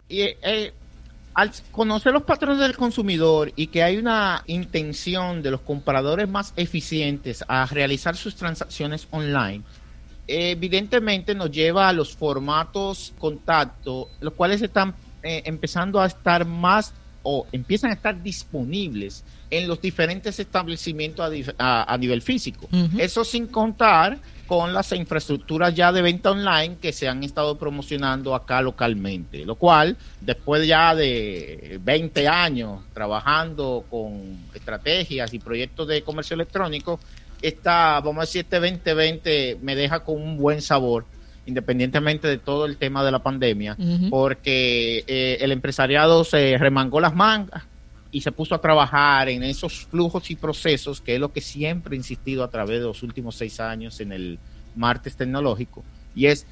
Y 0.09 0.23
eh, 0.23 0.73
al 1.35 1.51
conocer 1.71 2.15
los 2.15 2.23
patrones 2.23 2.61
del 2.61 2.79
consumidor 2.79 3.53
y 3.57 3.67
que 3.67 3.83
hay 3.83 3.99
una 3.99 4.43
intención 4.47 5.43
de 5.43 5.51
los 5.51 5.61
compradores 5.61 6.31
más 6.31 6.55
eficientes 6.57 7.45
a 7.47 7.67
realizar 7.67 8.17
sus 8.17 8.35
transacciones 8.35 9.07
online, 9.11 9.65
evidentemente 10.27 11.35
nos 11.35 11.51
lleva 11.51 11.91
a 11.91 11.93
los 11.93 12.17
formatos 12.17 13.13
contacto, 13.19 14.09
los 14.19 14.33
cuales 14.33 14.63
están 14.63 14.95
eh, 15.23 15.43
empezando 15.45 16.01
a 16.01 16.07
estar 16.07 16.47
más 16.47 16.95
o 17.25 17.47
empiezan 17.51 17.91
a 17.91 17.95
estar 17.95 18.23
disponibles 18.23 19.25
en 19.51 19.67
los 19.67 19.81
diferentes 19.81 20.39
establecimientos 20.39 21.55
a, 21.59 21.97
nivel 21.99 22.23
físico. 22.23 22.69
Eso 22.99 23.25
sin 23.25 23.47
contar 23.49 24.19
con 24.47 24.75
las 24.75 24.93
infraestructuras 24.93 25.75
ya 25.75 25.91
de 25.91 26.03
venta 26.03 26.31
online 26.31 26.77
que 26.81 26.93
se 26.93 27.09
han 27.09 27.23
estado 27.23 27.57
promocionando 27.59 28.35
acá 28.35 28.61
localmente, 28.61 29.45
lo 29.45 29.55
cual 29.55 29.97
después 30.21 30.67
ya 30.67 30.95
de 30.95 31.81
20 31.83 32.29
años 32.29 32.83
trabajando 32.93 33.85
con 33.91 34.39
estrategias 34.53 35.33
y 35.33 35.39
proyectos 35.39 35.89
de 35.89 36.03
comercio 36.03 36.35
electrónico, 36.35 37.01
esta, 37.41 38.01
vamos 38.01 38.19
a 38.19 38.21
decir, 38.23 38.43
este 38.43 38.59
2020 38.59 39.59
me 39.63 39.75
deja 39.75 40.01
con 40.01 40.21
un 40.21 40.37
buen 40.37 40.61
sabor 40.61 41.07
independientemente 41.47 42.29
de 42.29 42.39
todo 42.39 42.67
el 42.67 42.77
tema 42.77 43.05
de 43.05 43.13
la 43.13 43.23
pandemia, 43.23 43.77
porque 44.11 45.05
eh, 45.07 45.39
el 45.41 45.53
empresariado 45.53 46.25
se 46.25 46.57
remangó 46.59 47.01
las 47.01 47.15
mangas 47.15 47.65
y 48.11 48.21
se 48.21 48.33
puso 48.33 48.55
a 48.55 48.61
trabajar 48.61 49.29
en 49.29 49.43
esos 49.43 49.87
flujos 49.87 50.31
y 50.31 50.37
procesos, 50.37 51.01
que 51.01 51.15
es 51.15 51.21
lo 51.21 51.33
que 51.33 51.41
siempre 51.41 51.95
he 51.95 51.99
insistido 51.99 52.45
a 52.45 52.49
través 52.49 52.79
de 52.81 52.87
los 52.87 53.03
últimos 53.03 53.35
seis 53.35 53.61
años 53.61 54.01
en 54.01 54.13
el 54.13 54.39
martes 54.77 55.17
tecnológico, 55.17 55.85
y 56.15 56.27
es 56.27 56.47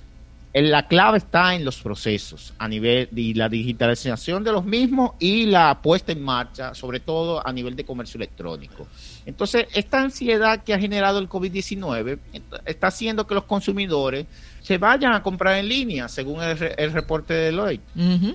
la 0.55 0.87
clave 0.87 1.17
está 1.17 1.55
en 1.55 1.65
los 1.65 1.81
procesos 1.81 2.53
a 2.59 2.69
nivel 2.69 3.09
de 3.11 3.33
la 3.35 3.49
digitalización 3.49 4.45
de 4.45 4.53
los 4.53 4.65
mismos 4.67 5.13
y 5.19 5.47
la 5.47 5.81
puesta 5.81 6.13
en 6.13 6.23
marcha, 6.23 6.75
sobre 6.75 7.01
todo 7.01 7.47
a 7.47 7.51
nivel 7.53 7.75
de 7.75 7.87
comercio 7.87 8.19
electrónico. 8.19 8.87
Entonces, 9.25 9.67
esta 9.73 10.03
ansiedad 10.03 10.63
que 10.63 10.75
ha 10.75 10.79
generado 10.79 11.21
el 11.21 11.29
COVID-19 11.29 12.19
está 12.67 12.89
haciendo 12.89 13.27
que 13.27 13.35
los 13.35 13.45
consumidores 13.45 14.27
se 14.63 14.79
vayan 14.79 15.13
a 15.13 15.23
comprar 15.23 15.57
en 15.59 15.69
línea, 15.69 16.09
según 16.09 16.43
el, 16.43 16.93
reporte 16.93 17.35
de 17.35 17.45
Deloitte. 17.47 17.83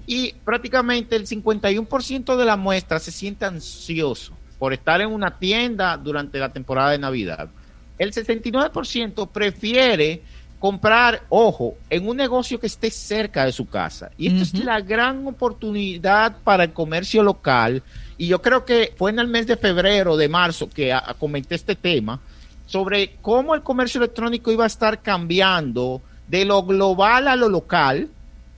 Y 0.06 0.34
prácticamente 0.44 1.16
el 1.16 1.26
51% 1.26 2.36
de 2.36 2.46
la 2.46 2.58
muestra 2.58 3.00
se 3.00 3.12
siente 3.12 3.46
ansioso 3.46 4.34
por 4.60 4.74
estar 4.74 5.00
en 5.02 5.10
una 5.10 5.40
tienda 5.40 5.96
durante 5.98 6.38
la 6.40 6.52
temporada 6.52 6.92
de 6.92 7.00
Navidad. 7.00 7.50
El 7.98 8.12
69% 8.12 9.30
prefiere 9.30 10.22
comprar, 10.60 11.24
ojo, 11.30 11.76
en 11.90 12.08
un 12.08 12.18
negocio 12.18 12.60
que 12.60 12.68
esté 12.68 12.90
cerca 12.92 13.46
de 13.46 13.52
su 13.52 13.68
casa. 13.68 14.12
Y 14.18 14.28
esto 14.28 14.58
es 14.58 14.66
la 14.66 14.82
gran 14.82 15.26
oportunidad 15.28 16.38
para 16.44 16.66
el 16.66 16.74
comercio 16.74 17.24
local. 17.24 17.84
Y 18.18 18.28
yo 18.28 18.42
creo 18.42 18.66
que 18.66 18.94
fue 18.98 19.12
en 19.12 19.20
el 19.20 19.28
mes 19.28 19.48
de 19.48 19.56
febrero, 19.56 20.18
de 20.18 20.28
marzo, 20.28 20.70
que 20.70 20.98
comenté 21.20 21.56
este 21.56 21.76
tema 21.76 22.20
sobre 22.66 23.16
cómo 23.22 23.56
el 23.56 23.62
comercio 23.62 24.00
electrónico 24.00 24.52
iba 24.52 24.66
a 24.66 24.68
estar 24.68 25.02
cambiando 25.02 26.02
de 26.28 26.46
lo 26.46 26.64
global 26.64 27.28
a 27.28 27.36
lo 27.36 27.50
local. 27.50 28.10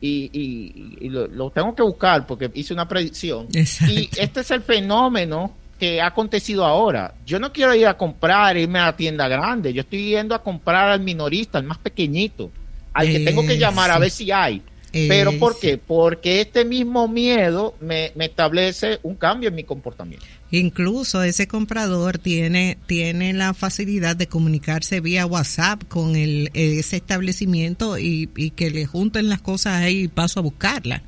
Y, 0.02 1.10
lo, 1.10 1.50
tengo 1.50 1.76
que 1.76 1.84
buscar 1.84 2.26
porque 2.26 2.50
hice 2.54 2.74
una 2.74 2.88
predicción. 2.88 3.48
Y 3.54 4.10
este 4.18 4.42
es 4.42 4.52
el 4.52 4.62
fenómeno 4.62 5.54
que 5.78 6.02
ha 6.02 6.08
acontecido 6.08 6.66
ahora. 6.66 7.14
Yo 7.26 7.40
no 7.40 7.52
quiero 7.52 7.74
ir 7.74 7.88
a 7.88 7.96
comprar, 7.96 8.58
irme 8.58 8.80
a 8.80 8.88
la 8.88 8.96
tienda 8.96 9.28
grande. 9.28 9.74
Yo 9.74 9.82
estoy 9.82 10.10
yendo 10.10 10.36
a 10.36 10.44
comprar 10.44 10.90
al 10.90 11.02
minorista, 11.02 11.58
al 11.58 11.64
más 11.64 11.78
pequeñito, 11.78 12.52
al 12.94 13.08
que 13.08 13.20
tengo 13.22 13.46
que 13.46 13.58
llamar 13.58 13.92
a 13.92 14.00
ver 14.00 14.12
si 14.12 14.32
hay. 14.32 14.62
¿Pero 14.92 15.38
por 15.38 15.60
qué? 15.60 15.78
Porque 15.78 16.42
este 16.42 16.66
mismo 16.66 17.08
miedo 17.08 17.76
me, 17.80 18.12
establece 18.20 19.00
un 19.04 19.16
cambio 19.16 19.50
en 19.50 19.56
mi 19.56 19.64
comportamiento. 19.64 20.26
Incluso 20.52 21.22
ese 21.22 21.48
comprador 21.48 22.18
tiene, 22.18 22.78
tiene 22.88 23.34
la 23.34 23.54
facilidad 23.54 24.16
de 24.16 24.28
comunicarse 24.28 25.00
vía 25.00 25.26
WhatsApp 25.26 25.84
con 25.88 26.16
el, 26.16 26.50
ese 26.54 26.98
establecimiento 26.98 27.98
y, 28.00 28.28
que 28.56 28.72
le 28.72 28.86
junten 28.86 29.30
las 29.30 29.42
cosas 29.42 29.82
ahí 29.82 30.04
y 30.04 30.08
paso 30.08 30.40
a 30.40 30.44
buscarla. 30.44 31.04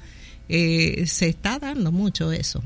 Eh, 0.47 1.05
se 1.07 1.29
está 1.29 1.59
dando 1.59 1.91
mucho 1.91 2.31
eso 2.31 2.61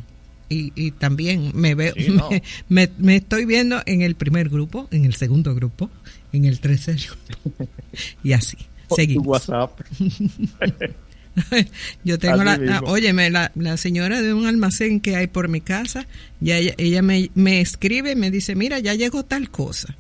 y, 0.50 0.72
y 0.76 0.92
también 0.92 1.52
me 1.54 1.76
veo 1.76 1.94
me, 2.70 2.90
me, 2.98 3.16
estoy 3.18 3.46
viendo 3.46 3.82
en 3.86 4.02
el 4.02 4.16
primer 4.16 4.50
grupo, 4.50 4.88
en 4.92 5.06
el 5.06 5.16
segundo 5.16 5.56
grupo, 5.56 5.90
en 6.32 6.46
el 6.46 6.60
tercer 6.60 6.98
grupo 6.98 7.68
y 8.24 8.34
así. 8.34 8.58
Seguimos. 8.96 9.26
WhatsApp. 9.26 9.80
Yo 12.04 12.18
tengo 12.20 12.44
la, 12.44 12.58
la, 12.58 12.82
óyeme, 12.82 13.30
la, 13.30 13.52
la, 13.56 13.78
señora 13.78 14.22
de 14.22 14.34
un 14.34 14.46
almacén 14.46 15.00
que 15.02 15.16
hay 15.16 15.28
por 15.28 15.48
mi 15.48 15.62
casa, 15.62 16.08
ya 16.40 16.58
ella, 16.58 16.74
ella 16.78 17.02
me, 17.02 17.30
me 17.36 17.62
escribe 17.62 18.12
y 18.12 18.16
me 18.16 18.32
dice, 18.32 18.56
mira, 18.56 18.80
ya 18.80 18.94
llegó 18.94 19.24
tal 19.24 19.50
cosa 19.50 19.96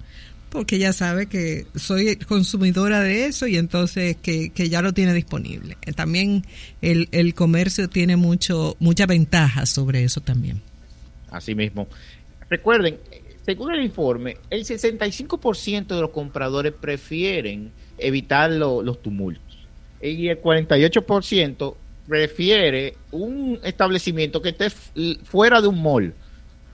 porque 0.55 0.79
ya 0.79 0.93
sabe 0.93 1.25
que 1.25 1.67
soy 1.75 2.15
consumidora 2.15 3.01
de 3.01 3.25
eso 3.25 3.45
y 3.45 3.57
entonces 3.57 4.15
que, 4.15 4.49
ya 4.55 4.81
lo 4.81 4.93
tiene 4.93 5.13
disponible. 5.13 5.77
Eh, 5.85 5.91
también 5.91 6.45
el, 6.81 7.09
el 7.11 7.33
comercio 7.33 7.89
tiene 7.89 8.15
mucho 8.15 8.77
mucha 8.79 9.05
ventaja 9.05 9.65
sobre 9.65 10.05
eso 10.05 10.21
también. 10.21 10.61
Así 11.29 11.55
mismo. 11.55 11.89
Recuerden, 12.49 12.99
según 13.45 13.73
el 13.73 13.83
informe, 13.83 14.37
el 14.49 14.63
65% 14.63 15.87
de 15.87 16.01
los 16.01 16.11
compradores 16.11 16.71
prefieren 16.71 17.71
evitar 17.97 18.49
los 18.49 19.01
tumultos 19.01 19.44
y 20.01 20.27
el 20.29 20.41
48% 20.41 21.75
prefiere 22.07 22.95
un 23.11 23.59
establecimiento 23.63 24.41
que 24.41 24.49
esté 24.49 24.69
fuera 25.23 25.61
de 25.61 25.67
un 25.67 25.81
mall. 25.81 26.13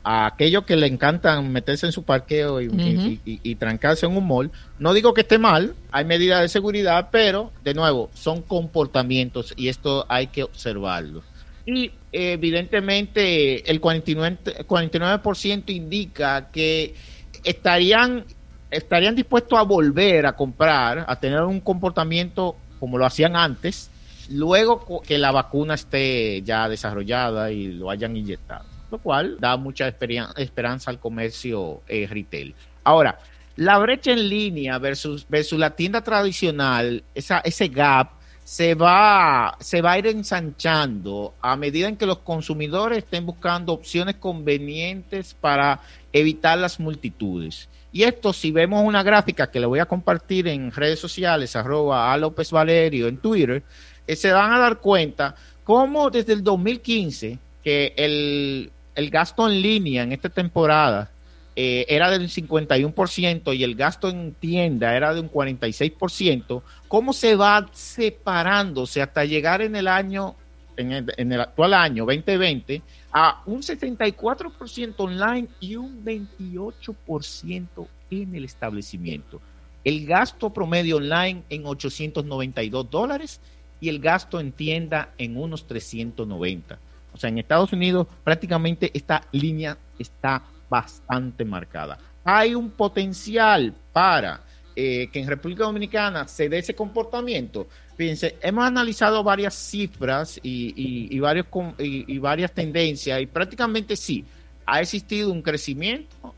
A 0.04 0.26
aquellos 0.26 0.66
que 0.66 0.76
le 0.76 0.88
encantan 0.88 1.52
meterse 1.52 1.86
en 1.86 1.92
su 1.92 2.02
parqueo 2.02 2.60
y, 2.60 3.56
trancarse 3.56 4.08
en 4.08 4.18
un 4.18 4.26
mall. 4.26 4.52
No 4.80 4.96
digo 4.96 5.14
que 5.14 5.22
esté 5.22 5.38
mal, 5.38 5.76
hay 5.92 6.06
medidas 6.06 6.42
de 6.42 6.48
seguridad, 6.48 7.10
pero 7.12 7.52
de 7.64 7.76
nuevo, 7.76 8.10
son 8.16 8.42
comportamientos 8.42 9.54
y 9.56 9.68
esto 9.68 10.08
hay 10.10 10.28
que 10.28 10.42
observarlo. 10.42 11.22
Y 11.68 11.92
evidentemente 12.12 13.70
el 13.70 13.80
49%, 13.80 14.66
49 14.66 15.64
indica 15.68 16.50
que 16.52 16.96
estarían, 17.44 18.26
estarían 18.72 19.16
dispuestos 19.16 19.60
a 19.60 19.62
volver 19.62 20.26
a 20.26 20.34
comprar, 20.34 21.06
a 21.08 21.20
tener 21.20 21.44
un 21.44 21.60
comportamiento 21.60 22.56
como 22.82 22.98
lo 22.98 23.06
hacían 23.06 23.36
antes, 23.36 23.92
luego 24.30 25.02
que 25.04 25.20
la 25.20 25.32
vacuna 25.32 25.76
esté 25.76 26.42
ya 26.42 26.68
desarrollada 26.68 27.52
y 27.52 27.68
lo 27.68 27.92
hayan 27.92 28.18
inyectado, 28.18 28.66
lo 28.90 28.98
cual 28.98 29.38
da 29.40 29.56
mucha 29.56 29.88
esperanza 29.88 30.90
al 30.90 31.00
comercio 31.00 31.84
eh, 31.88 32.08
retail. 32.10 32.56
Ahora, 32.84 33.20
la 33.56 33.78
brecha 33.78 34.12
en 34.12 34.28
línea 34.28 34.80
versus, 34.80 35.28
versus 35.30 35.60
la 35.60 35.76
tienda 35.76 36.02
tradicional, 36.02 37.04
esa, 37.14 37.40
ese 37.42 37.68
gap 37.68 38.14
se 38.44 38.74
va, 38.74 39.56
se 39.60 39.84
va 39.84 39.92
a 39.92 40.00
ir 40.00 40.08
ensanchando 40.08 41.36
a 41.40 41.56
medida 41.56 41.88
en 41.88 41.98
que 41.98 42.08
los 42.08 42.18
consumidores 42.18 42.98
estén 42.98 43.28
buscando 43.28 43.74
opciones 43.74 44.16
convenientes 44.16 45.36
para 45.36 45.82
evitar 46.12 46.58
las 46.58 46.80
multitudes. 46.80 47.70
Y 47.92 48.04
esto, 48.04 48.32
si 48.32 48.52
vemos 48.52 48.84
una 48.86 49.04
gráfica 49.04 49.52
que 49.52 49.60
le 49.60 49.66
voy 49.66 49.80
a 49.80 49.86
compartir 49.86 50.48
en 50.48 50.72
redes 50.72 51.00
sociales, 51.00 51.56
arroba 51.56 52.14
a 52.14 52.18
López 52.18 52.52
Valerio 52.52 53.08
en 53.08 53.18
Twitter, 53.18 53.64
eh, 54.08 54.16
se 54.16 54.32
van 54.32 54.54
a 54.54 54.60
dar 54.60 54.80
cuenta 54.80 55.36
cómo 55.64 56.10
desde 56.10 56.34
el 56.34 56.44
2015, 56.44 57.38
que 57.64 57.94
el, 57.98 58.72
el 58.96 59.10
gasto 59.10 59.48
en 59.48 59.62
línea 59.62 60.04
en 60.04 60.14
esta 60.14 60.30
temporada 60.30 61.12
eh, 61.56 61.86
era 61.90 62.10
del 62.10 62.30
51% 62.30 63.56
y 63.56 63.64
el 63.66 63.76
gasto 63.76 64.10
en 64.10 64.34
tienda 64.34 64.96
era 64.96 65.14
de 65.14 65.20
un 65.20 65.30
46%, 65.30 66.62
cómo 66.88 67.12
se 67.12 67.36
va 67.36 67.70
separándose 67.74 69.02
hasta 69.02 69.26
llegar 69.26 69.62
en 69.62 69.76
el 69.76 69.90
año, 69.90 70.36
en 70.78 70.94
el, 70.94 71.14
en 71.18 71.32
el 71.34 71.42
actual 71.42 71.74
año 71.74 72.06
2020, 72.06 72.82
a 73.12 73.42
un 73.46 73.62
74% 73.62 74.96
online 74.98 75.48
y 75.60 75.76
un 75.76 76.04
28% 76.04 77.88
en 78.10 78.36
el 78.36 78.46
establecimiento. 78.46 79.42
El 79.84 80.06
gasto 80.06 80.52
promedio 80.52 80.98
online 80.98 81.44
en 81.50 81.66
892 81.66 82.90
dólares 82.90 83.42
y 83.80 83.90
el 83.90 84.00
gasto 84.00 84.40
en 84.40 84.52
tienda 84.52 85.14
en 85.18 85.38
unos 85.38 85.66
390. 85.68 86.80
O 87.14 87.18
sea, 87.18 87.30
en 87.30 87.40
Estados 87.40 87.74
Unidos 87.74 88.08
prácticamente 88.24 88.92
esta 88.94 89.24
línea 89.32 89.78
está 90.00 90.44
bastante 90.70 91.44
marcada. 91.44 91.98
Hay 92.24 92.56
un 92.56 92.70
potencial 92.70 93.74
para 93.92 94.44
eh, 94.76 95.10
que 95.12 95.20
en 95.20 95.28
República 95.28 95.64
Dominicana 95.64 96.28
se 96.28 96.50
dé 96.50 96.60
ese 96.60 96.76
comportamiento. 96.76 97.68
Fíjense, 97.96 98.38
hemos 98.42 98.66
analizado 98.66 99.24
varias 99.24 99.54
cifras 99.54 100.40
y, 100.42 101.20
varios, 101.20 101.46
y, 101.78 102.18
varias 102.18 102.52
tendencias 102.52 103.22
y 103.22 103.28
prácticamente 103.28 103.96
sí, 103.96 104.26
ha 104.66 104.82
existido 104.82 105.32
un 105.32 105.42
crecimiento 105.42 106.34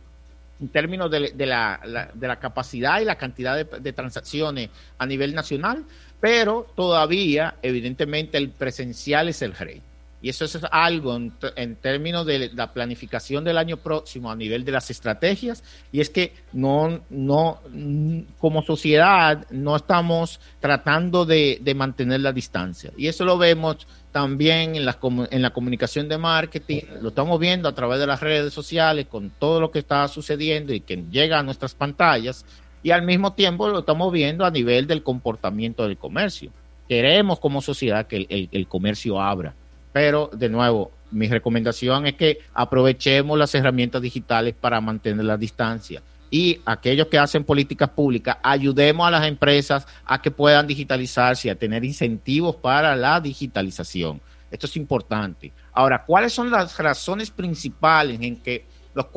en 0.59 0.67
términos 0.69 1.11
de, 1.11 1.45
la, 1.45 2.09
de 2.13 2.27
la, 2.27 2.39
capacidad 2.39 3.01
y 3.01 3.05
la 3.05 3.15
cantidad 3.15 3.55
de, 3.55 3.79
de, 3.79 3.93
transacciones 3.93 4.69
a 4.97 5.05
nivel 5.05 5.33
nacional, 5.33 5.85
pero 6.19 6.67
todavía, 6.75 7.55
evidentemente, 7.61 8.37
el 8.37 8.49
presencial 8.49 9.29
es 9.29 9.41
el 9.41 9.53
rey. 9.53 9.81
Y 10.23 10.29
eso 10.29 10.45
es 10.45 10.57
algo 10.71 11.17
en, 11.17 11.75
términos 11.75 12.25
de 12.25 12.49
la 12.53 12.71
planificación 12.71 13.43
del 13.43 13.57
año 13.57 13.75
próximo 13.75 14.31
a 14.31 14.37
nivel 14.37 14.63
de 14.63 14.71
las 14.71 14.89
estrategias. 14.89 15.65
Y 15.91 15.99
es 15.99 16.09
que 16.09 16.33
no, 16.53 17.01
no, 17.09 17.59
como 18.39 18.61
sociedad 18.61 19.45
no 19.51 19.75
estamos 19.75 20.39
tratando 20.61 21.25
de, 21.25 21.59
mantener 21.75 22.21
la 22.21 22.31
distancia. 22.31 22.93
Y 22.95 23.07
eso 23.07 23.25
lo 23.25 23.37
vemos 23.37 23.85
también 24.13 24.77
en 24.77 24.85
la, 24.85 24.97
en 25.29 25.41
la 25.41 25.49
comunicación 25.49 26.07
de 26.07 26.17
marketing, 26.17 26.83
lo 27.01 27.09
estamos 27.09 27.37
viendo 27.37 27.67
a 27.67 27.75
través 27.75 27.99
de 27.99 28.07
las 28.07 28.21
redes 28.21 28.53
sociales 28.53 29.07
con 29.07 29.29
todo 29.29 29.59
lo 29.59 29.71
que 29.71 29.79
está 29.79 30.07
sucediendo 30.07 30.73
y 30.73 30.79
que 30.79 31.03
llega 31.11 31.39
a 31.39 31.43
nuestras 31.43 31.75
pantallas. 31.75 32.45
Y 32.81 32.91
al 32.91 33.01
mismo 33.01 33.33
tiempo 33.33 33.67
lo 33.67 33.79
estamos 33.79 34.09
viendo 34.13 34.45
a 34.45 34.51
nivel 34.51 34.87
del 34.87 35.03
comportamiento 35.03 35.85
del 35.85 35.97
comercio. 35.97 36.49
Queremos 36.87 37.41
como 37.41 37.61
sociedad 37.61 38.07
que 38.07 38.47
el 38.49 38.67
comercio 38.69 39.19
abra 39.19 39.53
pero, 39.93 40.29
de 40.33 40.49
nuevo, 40.49 40.91
mi 41.11 41.27
recomendación 41.27 42.07
es 42.07 42.15
que 42.15 42.39
aprovechemos 42.53 43.37
las 43.37 43.53
herramientas 43.55 44.01
digitales 44.01 44.55
para 44.59 44.81
mantener 44.81 45.23
la 45.23 45.37
distancia. 45.37 46.01
Y 46.31 46.59
aquellos 46.65 47.07
que 47.07 47.19
hacen 47.19 47.43
políticas 47.43 47.89
públicas, 47.89 48.37
ayudemos 48.41 49.07
a 49.07 49.11
las 49.11 49.27
empresas 49.27 49.85
a 50.03 50.19
que 50.19 50.31
puedan 50.31 50.65
digitalizarse 50.65 51.47
y 51.47 51.51
a 51.51 51.55
tener 51.55 51.85
incentivos 51.85 52.55
para 52.55 52.95
la 52.95 53.21
digitalización. 53.21 54.19
Esto 54.49 54.65
es 54.65 54.75
importante. 54.75 55.53
Ahora, 55.71 56.03
¿cuáles 56.03 56.33
son 56.33 56.49
las 56.49 56.77
razones 56.79 57.29
principales 57.29 58.19
en 58.19 58.37
que 58.37 58.65
los, 58.95 59.07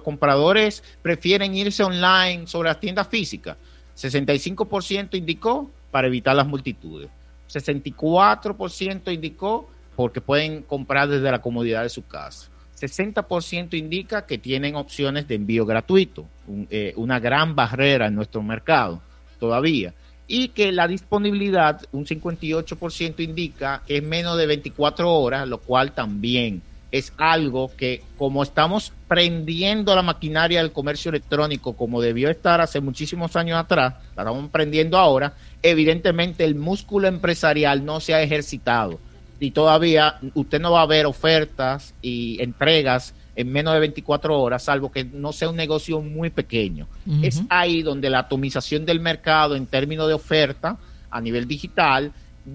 compradores 0.00 0.82
prefieren 1.02 1.54
irse 1.54 1.82
online 1.82 2.46
sobre 2.46 2.70
las 2.70 2.80
tiendas 2.80 3.08
físicas? 3.08 3.58
65% 3.94 5.14
indicó 5.16 5.70
para 5.90 6.06
evitar 6.06 6.34
las 6.34 6.46
multitudes. 6.46 7.10
64% 7.50 9.12
indicó 9.12 9.68
porque 9.96 10.20
pueden 10.20 10.62
comprar 10.62 11.08
desde 11.08 11.30
la 11.30 11.40
comodidad 11.40 11.82
de 11.82 11.88
su 11.88 12.06
casa. 12.06 12.50
60% 12.80 13.74
indica 13.74 14.26
que 14.26 14.38
tienen 14.38 14.74
opciones 14.74 15.28
de 15.28 15.36
envío 15.36 15.64
gratuito, 15.64 16.26
eh, 16.70 16.92
una 16.96 17.20
gran 17.20 17.54
barrera 17.54 18.08
en 18.08 18.14
nuestro 18.14 18.42
mercado 18.42 19.00
todavía. 19.38 19.94
Y 20.26 20.48
que 20.48 20.72
la 20.72 20.88
disponibilidad, 20.88 21.80
un 21.92 22.06
58% 22.06 23.20
indica 23.20 23.82
que 23.86 23.98
es 23.98 24.02
menos 24.02 24.36
de 24.38 24.46
24 24.46 25.12
horas, 25.12 25.46
lo 25.46 25.58
cual 25.58 25.92
también 25.92 26.62
es 26.90 27.12
algo 27.16 27.70
que 27.74 28.02
como 28.18 28.42
estamos 28.42 28.92
prendiendo 29.08 29.94
la 29.94 30.02
maquinaria 30.02 30.60
del 30.60 30.72
comercio 30.72 31.08
electrónico 31.08 31.74
como 31.74 32.02
debió 32.02 32.28
estar 32.28 32.60
hace 32.60 32.80
muchísimos 32.80 33.34
años 33.34 33.58
atrás, 33.58 33.94
la 34.14 34.22
estamos 34.22 34.50
prendiendo 34.50 34.98
ahora, 34.98 35.34
evidentemente 35.62 36.44
el 36.44 36.54
músculo 36.54 37.08
empresarial 37.08 37.84
no 37.84 38.00
se 38.00 38.14
ha 38.14 38.22
ejercitado 38.22 39.00
y 39.42 39.50
todavía 39.50 40.20
usted 40.34 40.60
no 40.60 40.70
va 40.70 40.82
a 40.82 40.86
ver 40.86 41.04
ofertas 41.04 41.94
y 42.00 42.40
entregas 42.40 43.12
en 43.34 43.50
menos 43.50 43.74
de 43.74 43.80
24 43.80 44.40
horas, 44.40 44.62
salvo 44.62 44.92
que 44.92 45.04
no 45.04 45.32
sea 45.32 45.48
un 45.48 45.56
negocio 45.56 46.00
muy 46.00 46.30
pequeño. 46.30 46.86
Es 47.22 47.42
ahí 47.48 47.82
donde 47.82 48.08
la 48.08 48.20
atomización 48.20 48.86
del 48.86 49.00
mercado 49.00 49.56
en 49.56 49.66
términos 49.66 50.06
de 50.06 50.14
oferta 50.14 50.76
a 51.10 51.20
nivel 51.20 51.48
digital 51.48 52.12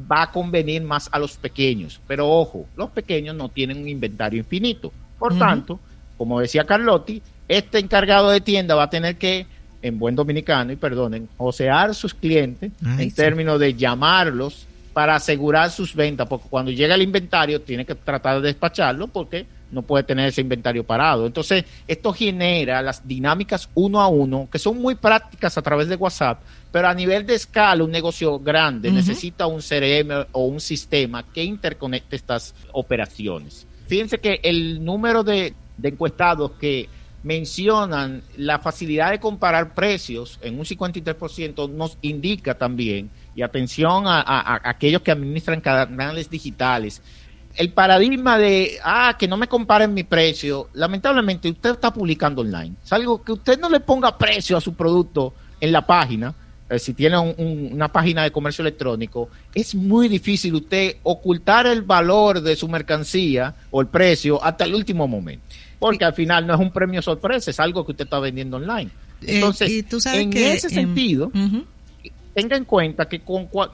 va 0.09 0.23
a 0.23 0.31
convenir 0.31 0.81
más 0.81 1.09
a 1.11 1.19
los 1.19 1.35
pequeños. 1.35 1.99
Pero 2.07 2.29
ojo, 2.29 2.67
los 2.77 2.89
pequeños 2.91 3.35
no 3.35 3.49
tienen 3.49 3.79
un 3.79 3.89
inventario 3.89 4.39
infinito. 4.39 4.93
Por 5.19 5.37
tanto, 5.37 5.81
como 6.17 6.39
decía 6.39 6.63
Carlotti, 6.65 7.21
este 7.49 7.79
encargado 7.79 8.29
de 8.29 8.39
tienda 8.39 8.75
va 8.75 8.83
a 8.83 8.89
tener 8.89 9.17
que, 9.17 9.45
en 9.81 9.99
buen 9.99 10.15
dominicano, 10.15 10.71
y 10.71 10.77
perdonen, 10.77 11.27
osear 11.35 11.93
sus 11.95 12.13
clientes 12.13 12.71
en 12.97 13.11
términos 13.11 13.59
de 13.59 13.73
llamarlos 13.73 14.67
para 14.97 15.13
asegurar 15.13 15.69
sus 15.69 15.93
ventas, 15.93 16.27
porque 16.27 16.47
cuando 16.49 16.71
llega 16.71 16.95
el 16.95 17.03
inventario 17.03 17.61
tiene 17.61 17.85
que 17.85 17.93
tratar 17.93 18.41
de 18.41 18.47
despacharlo 18.47 19.07
porque 19.07 19.45
no 19.69 19.83
puede 19.83 20.03
tener 20.03 20.29
ese 20.29 20.41
inventario 20.41 20.83
parado. 20.83 21.27
Entonces, 21.27 21.65
esto 21.87 22.11
genera 22.13 22.81
las 22.81 23.07
dinámicas 23.07 23.69
uno 23.75 24.01
a 24.01 24.07
uno, 24.07 24.49
que 24.51 24.57
son 24.57 24.81
muy 24.81 24.95
prácticas 24.95 25.55
a 25.55 25.61
través 25.61 25.87
de 25.87 25.97
WhatsApp, 25.97 26.41
pero 26.71 26.87
a 26.87 26.95
nivel 26.95 27.27
de 27.27 27.35
escala, 27.35 27.83
un 27.83 27.91
negocio 27.91 28.39
grande 28.39 28.89
necesita 28.89 29.45
un 29.45 29.59
CRM 29.59 30.29
o 30.31 30.47
un 30.47 30.59
sistema 30.59 31.21
que 31.31 31.43
interconecte 31.43 32.15
estas 32.15 32.55
operaciones. 32.71 33.67
Fíjense 33.85 34.17
que 34.17 34.39
el 34.41 34.83
número 34.83 35.23
de, 35.23 35.53
de 35.77 35.89
encuestados 35.89 36.53
que 36.53 36.89
mencionan 37.21 38.23
la 38.35 38.57
facilidad 38.59 39.11
de 39.11 39.19
comparar 39.19 39.75
precios 39.75 40.39
en 40.41 40.57
un 40.57 40.65
53% 40.65 41.69
nos 41.69 41.97
indica 42.01 42.57
también 42.57 43.11
y 43.37 43.43
atención 43.43 44.05
a, 44.07 44.59
aquellos 44.63 45.03
que 45.03 45.11
administran 45.11 45.61
canales 45.61 46.27
digitales. 46.27 47.03
El 47.55 47.71
paradigma 47.71 48.39
de, 48.39 48.79
ah, 48.83 49.15
que 49.17 49.27
no 49.27 49.37
me 49.37 49.47
comparen 49.47 49.93
mi 49.93 50.03
precio, 50.03 50.69
lamentablemente 50.73 51.47
usted 51.49 51.69
está 51.69 51.93
publicando 51.93 52.41
online. 52.41 52.73
Es 52.83 52.91
algo 52.91 53.23
que 53.23 53.33
usted 53.33 53.59
no 53.59 53.69
le 53.69 53.79
ponga 53.79 54.17
precio 54.17 54.57
a 54.57 54.61
su 54.61 54.73
producto 54.73 55.35
en 55.61 55.71
la 55.71 55.85
página, 55.85 56.33
eh, 56.67 56.79
si 56.79 56.95
tiene 56.95 57.17
una 57.19 57.91
página 57.91 58.23
de 58.23 58.31
comercio 58.31 58.63
electrónico, 58.63 59.29
es 59.53 59.75
muy 59.75 60.07
difícil 60.07 60.55
usted 60.55 60.95
ocultar 61.03 61.67
el 61.67 61.83
valor 61.83 62.41
de 62.41 62.55
su 62.55 62.67
mercancía 62.67 63.53
o 63.69 63.81
el 63.81 63.87
precio 63.87 64.43
hasta 64.43 64.65
el 64.65 64.73
último 64.73 65.07
momento. 65.07 65.45
porque 65.77 66.05
al 66.05 66.13
final 66.13 66.47
no 66.47 66.55
es 66.55 66.59
un 66.59 66.71
premio 66.71 67.03
sorpresa, 67.03 67.51
es 67.51 67.59
algo 67.59 67.85
que 67.85 67.91
usted 67.91 68.05
está 68.05 68.19
vendiendo 68.19 68.57
online. 68.57 68.89
Eh, 69.21 69.35
Entonces, 69.35 69.69
y 69.69 69.83
tú 69.83 69.99
sabes 69.99 70.21
en 70.21 70.31
que, 70.31 70.53
ese 70.53 70.69
sentido. 70.69 71.31
Tenga 72.37 72.55
en 72.55 72.65
cuenta 72.65 73.09
que 73.09 73.19
con 73.21 73.49
cua- 73.49 73.71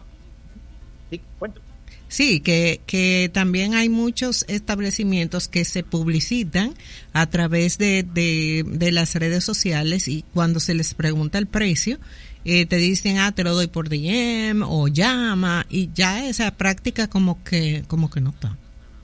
Sí, 2.08 2.40
que, 2.40 2.80
que 2.86 3.30
también 3.34 3.74
hay 3.74 3.90
muchos 3.90 4.46
establecimientos 4.48 5.48
que 5.50 5.66
se 5.66 5.84
publicitan 5.84 6.74
a 7.12 7.26
través 7.28 7.78
de, 7.78 8.04
de, 8.04 8.64
de 8.66 8.92
las 8.92 9.16
redes 9.16 9.44
sociales 9.44 10.08
y 10.08 10.24
cuando 10.34 10.60
se 10.62 10.76
les 10.76 10.94
pregunta 10.94 11.40
el 11.40 11.48
precio, 11.48 11.98
eh, 12.46 12.66
te 12.68 12.78
dicen, 12.78 13.18
ah, 13.18 13.32
te 13.34 13.44
lo 13.44 13.54
doy 13.56 13.68
por 13.68 13.90
DM 13.90 14.62
o 14.64 14.88
llama 14.88 15.66
y 15.70 15.90
ya 15.94 16.26
esa 16.28 16.52
práctica 16.52 17.08
como 17.10 17.44
que, 17.44 17.84
como 17.88 18.10
que 18.12 18.22
no 18.22 18.30
está, 18.30 18.56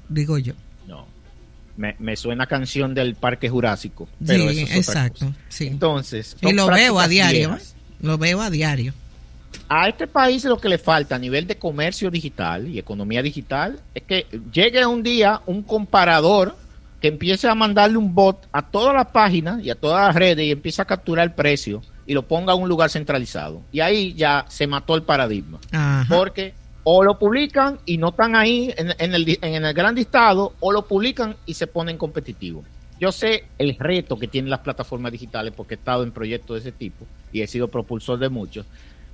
digo 0.07 0.37
yo. 0.37 0.53
No. 0.87 1.05
Me, 1.77 1.95
me 1.99 2.15
suena 2.15 2.45
canción 2.45 2.93
del 2.93 3.15
Parque 3.15 3.49
Jurásico. 3.49 4.07
Pero 4.25 4.51
sí, 4.51 4.59
eso 4.61 4.71
es 4.71 4.77
exacto, 4.77 5.33
sí. 5.49 5.67
Entonces, 5.67 6.37
y 6.41 6.45
son 6.47 6.55
lo 6.55 6.67
veo 6.67 6.99
a 6.99 7.07
diario. 7.07 7.55
¿eh? 7.55 7.59
lo 8.01 8.17
veo 8.19 8.41
a 8.41 8.49
diario. 8.51 8.93
A 9.69 9.87
este 9.87 10.07
país 10.07 10.43
lo 10.45 10.57
que 10.57 10.67
le 10.67 10.79
falta 10.79 11.15
a 11.15 11.19
nivel 11.19 11.45
de 11.45 11.57
comercio 11.57 12.09
digital 12.09 12.67
y 12.67 12.79
economía 12.79 13.21
digital 13.21 13.79
es 13.93 14.01
que 14.01 14.25
llegue 14.51 14.83
un 14.83 15.03
día 15.03 15.41
un 15.45 15.61
comparador 15.61 16.55
que 16.99 17.07
empiece 17.07 17.47
a 17.47 17.53
mandarle 17.53 17.97
un 17.97 18.15
bot 18.15 18.47
a 18.51 18.63
todas 18.63 18.95
las 18.95 19.07
páginas 19.07 19.63
y 19.63 19.69
a 19.69 19.75
todas 19.75 20.07
las 20.07 20.15
redes 20.15 20.45
y 20.45 20.51
empiece 20.51 20.81
a 20.81 20.85
capturar 20.85 21.25
el 21.25 21.33
precio 21.33 21.83
y 22.07 22.15
lo 22.15 22.23
ponga 22.23 22.53
en 22.53 22.63
un 22.63 22.67
lugar 22.67 22.89
centralizado. 22.89 23.61
Y 23.71 23.79
ahí 23.79 24.15
ya 24.15 24.43
se 24.49 24.65
mató 24.65 24.95
el 24.95 25.03
paradigma. 25.03 25.59
Ajá. 25.71 26.05
Porque 26.13 26.55
o 26.83 27.03
lo 27.03 27.19
publican 27.19 27.77
y 27.85 27.97
no 27.97 28.09
están 28.09 28.35
ahí 28.35 28.73
en, 28.75 28.95
en 28.97 29.13
el, 29.13 29.37
en 29.41 29.65
el 29.65 29.73
gran 29.75 29.93
listado, 29.93 30.55
o 30.59 30.71
lo 30.71 30.87
publican 30.87 31.35
y 31.45 31.53
se 31.53 31.67
ponen 31.67 31.97
competitivos. 31.97 32.65
Yo 32.99 33.11
sé 33.11 33.45
el 33.59 33.77
reto 33.77 34.17
que 34.17 34.27
tienen 34.27 34.49
las 34.49 34.59
plataformas 34.59 35.11
digitales 35.11 35.53
porque 35.55 35.75
he 35.75 35.77
estado 35.77 36.03
en 36.03 36.11
proyectos 36.11 36.55
de 36.55 36.69
ese 36.69 36.77
tipo 36.77 37.05
y 37.31 37.41
he 37.41 37.47
sido 37.47 37.67
propulsor 37.69 38.17
de 38.19 38.29
muchos, 38.29 38.65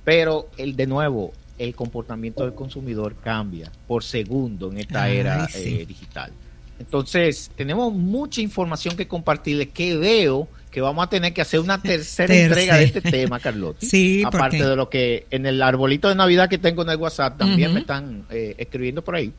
pero 0.06 0.48
el 0.56 0.76
de 0.76 0.86
nuevo, 0.86 1.32
el 1.58 1.74
comportamiento 1.74 2.44
del 2.44 2.54
consumidor 2.54 3.16
cambia 3.16 3.72
por 3.88 4.04
segundo 4.04 4.70
en 4.70 4.78
esta 4.78 5.02
Ay, 5.02 5.16
era 5.16 5.48
sí. 5.48 5.80
eh, 5.80 5.84
digital. 5.84 6.30
Entonces, 6.78 7.50
tenemos 7.56 7.92
mucha 7.92 8.40
información 8.40 8.96
que 8.96 9.08
compartirles 9.08 9.70
que 9.70 9.96
veo 9.96 10.46
que 10.70 10.80
vamos 10.80 11.04
a 11.04 11.08
tener 11.08 11.32
que 11.34 11.40
hacer 11.40 11.58
una 11.58 11.82
tercera 11.82 12.32
entrega 12.32 12.76
de 12.76 12.84
este 12.84 13.00
tema, 13.00 13.40
Carlotti. 13.40 13.84
Sí, 13.90 14.22
Aparte 14.24 14.64
de 14.64 14.76
lo 14.76 14.88
que 14.88 15.26
en 15.32 15.44
el 15.44 15.60
arbolito 15.60 16.08
de 16.08 16.14
Navidad 16.14 16.48
que 16.48 16.58
tengo 16.58 16.82
en 16.82 16.90
el 16.90 16.98
WhatsApp 16.98 17.36
también 17.36 17.74
me 17.74 17.80
están 17.80 18.26
eh, 18.30 18.54
escribiendo 18.58 19.02
por 19.02 19.16
ahí. 19.16 19.32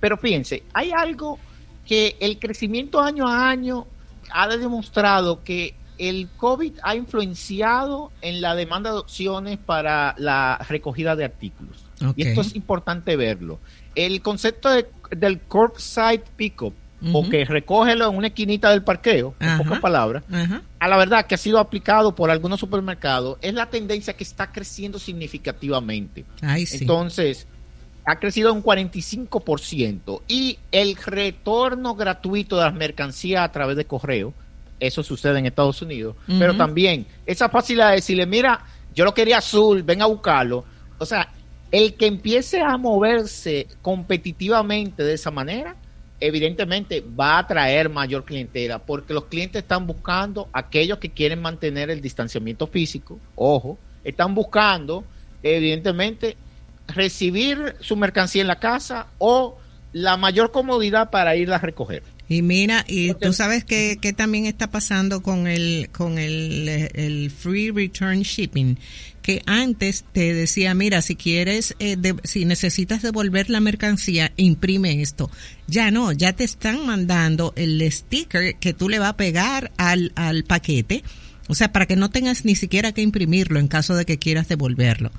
Pero 0.00 0.16
fíjense, 0.16 0.62
hay 0.72 0.92
algo 0.92 1.38
que 1.84 2.16
el 2.20 2.38
crecimiento 2.38 3.02
año 3.02 3.28
a 3.28 3.50
año 3.50 3.86
ha 4.32 4.48
demostrado 4.48 5.44
que 5.44 5.74
el 6.00 6.28
COVID 6.36 6.72
ha 6.82 6.94
influenciado 6.96 8.10
en 8.22 8.40
la 8.40 8.54
demanda 8.54 8.90
de 8.92 8.98
opciones 8.98 9.58
para 9.58 10.14
la 10.18 10.58
recogida 10.68 11.14
de 11.16 11.24
artículos. 11.24 11.84
Y 12.16 12.22
esto 12.28 12.40
es 12.40 12.54
importante 12.56 13.16
verlo. 13.16 13.58
El 13.94 14.22
concepto 14.22 14.70
de- 14.70 14.88
del 15.16 15.40
curbside 15.40 16.22
pickup, 16.36 16.72
o 17.12 17.28
que 17.30 17.44
recógelo 17.46 18.10
en 18.10 18.16
una 18.16 18.26
esquinita 18.28 18.70
del 18.70 18.82
parqueo, 18.82 19.34
en 19.40 19.48
pocas 19.58 19.80
palabras, 19.80 20.22
a 20.78 20.88
la 20.88 20.96
verdad 20.98 21.26
que 21.26 21.34
ha 21.34 21.38
sido 21.38 21.58
aplicado 21.58 22.14
por 22.14 22.30
algunos 22.30 22.60
supermercados, 22.60 23.38
es 23.40 23.54
la 23.54 23.66
tendencia 23.70 24.14
que 24.14 24.24
está 24.24 24.52
creciendo 24.52 24.98
significativamente. 24.98 26.24
Ay, 26.42 26.66
sí. 26.66 26.78
Entonces, 26.82 27.46
ha 28.06 28.16
crecido 28.16 28.52
un 28.52 28.62
45% 28.62 30.22
y 30.28 30.58
el 30.72 30.96
retorno 30.96 31.94
gratuito 31.94 32.56
de 32.56 32.64
las 32.64 32.74
mercancías 32.74 33.44
a 33.44 33.52
través 33.52 33.76
de 33.76 33.84
correo, 33.84 34.32
eso 34.80 35.02
sucede 35.02 35.38
en 35.38 35.46
Estados 35.46 35.80
Unidos, 35.82 36.16
pero 36.26 36.56
también 36.56 37.06
esa 37.26 37.48
facilidad 37.48 37.90
de 37.90 37.96
decirle, 37.96 38.26
mira, 38.26 38.64
yo 38.94 39.04
lo 39.04 39.14
quería 39.14 39.38
azul, 39.38 39.82
ven 39.82 40.02
a 40.02 40.06
buscarlo. 40.06 40.64
O 40.98 41.06
sea, 41.06 41.28
el 41.70 41.94
que 41.94 42.06
empiece 42.06 42.60
a 42.60 42.76
moverse 42.76 43.68
competitivamente 43.82 45.04
de 45.04 45.14
esa 45.14 45.30
manera, 45.30 45.76
evidentemente 46.18 47.00
va 47.00 47.38
a 47.38 47.46
traer 47.46 47.88
mayor 47.88 48.24
clientela, 48.24 48.78
porque 48.78 49.14
los 49.14 49.26
clientes 49.26 49.62
están 49.62 49.86
buscando 49.86 50.48
aquellos 50.52 50.98
que 50.98 51.10
quieren 51.10 51.40
mantener 51.40 51.90
el 51.90 52.00
distanciamiento 52.00 52.66
físico, 52.66 53.18
ojo, 53.36 53.78
están 54.02 54.34
buscando, 54.34 55.04
evidentemente, 55.42 56.36
recibir 56.88 57.76
su 57.80 57.96
mercancía 57.96 58.42
en 58.42 58.48
la 58.48 58.58
casa 58.58 59.06
o 59.18 59.58
la 59.92 60.16
mayor 60.16 60.50
comodidad 60.50 61.10
para 61.10 61.36
irla 61.36 61.56
a 61.56 61.60
recoger. 61.60 62.02
Y 62.32 62.42
mira, 62.42 62.84
y 62.86 63.12
tú 63.14 63.32
sabes 63.32 63.64
que, 63.64 63.98
que 64.00 64.12
también 64.12 64.46
está 64.46 64.70
pasando 64.70 65.20
con 65.20 65.48
el 65.48 65.88
con 65.90 66.16
el, 66.16 66.68
el 66.94 67.28
free 67.32 67.72
return 67.72 68.20
shipping, 68.22 68.78
que 69.20 69.42
antes 69.46 70.04
te 70.12 70.32
decía, 70.32 70.72
mira, 70.74 71.02
si 71.02 71.16
quieres, 71.16 71.74
eh, 71.80 71.96
de- 71.98 72.14
si 72.22 72.44
necesitas 72.44 73.02
devolver 73.02 73.50
la 73.50 73.58
mercancía, 73.58 74.32
imprime 74.36 75.02
esto. 75.02 75.28
Ya 75.66 75.90
no, 75.90 76.12
ya 76.12 76.32
te 76.32 76.44
están 76.44 76.86
mandando 76.86 77.52
el 77.56 77.82
sticker 77.90 78.54
que 78.60 78.74
tú 78.74 78.88
le 78.88 79.00
vas 79.00 79.08
a 79.10 79.16
pegar 79.16 79.72
al, 79.76 80.12
al 80.14 80.44
paquete, 80.44 81.02
o 81.48 81.56
sea, 81.56 81.72
para 81.72 81.86
que 81.86 81.96
no 81.96 82.10
tengas 82.10 82.44
ni 82.44 82.54
siquiera 82.54 82.92
que 82.92 83.02
imprimirlo 83.02 83.58
en 83.58 83.66
caso 83.66 83.96
de 83.96 84.04
que 84.06 84.20
quieras 84.20 84.46
devolverlo. 84.46 85.10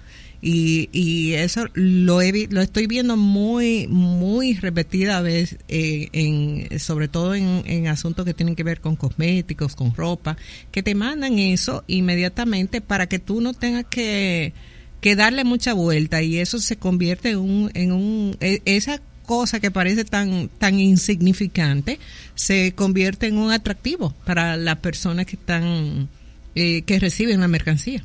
Y, 0.41 0.89
y 0.91 1.33
eso 1.33 1.65
lo, 1.73 2.21
he, 2.21 2.47
lo 2.49 2.61
estoy 2.61 2.87
viendo 2.87 3.15
muy, 3.15 3.87
muy 3.87 4.55
repetida 4.55 5.21
vez, 5.21 5.57
eh, 5.67 6.09
en, 6.13 6.79
sobre 6.79 7.07
todo 7.07 7.35
en, 7.35 7.61
en 7.65 7.87
asuntos 7.87 8.25
que 8.25 8.33
tienen 8.33 8.55
que 8.55 8.63
ver 8.63 8.81
con 8.81 8.95
cosméticos, 8.95 9.75
con 9.75 9.93
ropa, 9.93 10.37
que 10.71 10.81
te 10.81 10.95
mandan 10.95 11.37
eso 11.37 11.83
inmediatamente 11.87 12.81
para 12.81 13.07
que 13.07 13.19
tú 13.19 13.39
no 13.39 13.53
tengas 13.53 13.85
que, 13.85 14.53
que 14.99 15.15
darle 15.15 15.43
mucha 15.43 15.73
vuelta 15.73 16.23
y 16.23 16.37
eso 16.37 16.59
se 16.59 16.75
convierte 16.75 17.31
en 17.31 17.37
un, 17.37 17.71
en 17.75 17.91
un, 17.91 18.35
e- 18.39 18.63
esa 18.65 18.99
cosa 19.27 19.59
que 19.59 19.69
parece 19.69 20.05
tan, 20.05 20.49
tan 20.57 20.79
insignificante 20.79 21.99
se 22.33 22.73
convierte 22.73 23.27
en 23.27 23.37
un 23.37 23.51
atractivo 23.51 24.13
para 24.25 24.57
las 24.57 24.77
personas 24.77 25.27
que 25.27 25.35
están, 25.35 26.09
eh, 26.55 26.81
que 26.81 26.99
reciben 26.99 27.39
la 27.41 27.47
mercancía. 27.47 28.03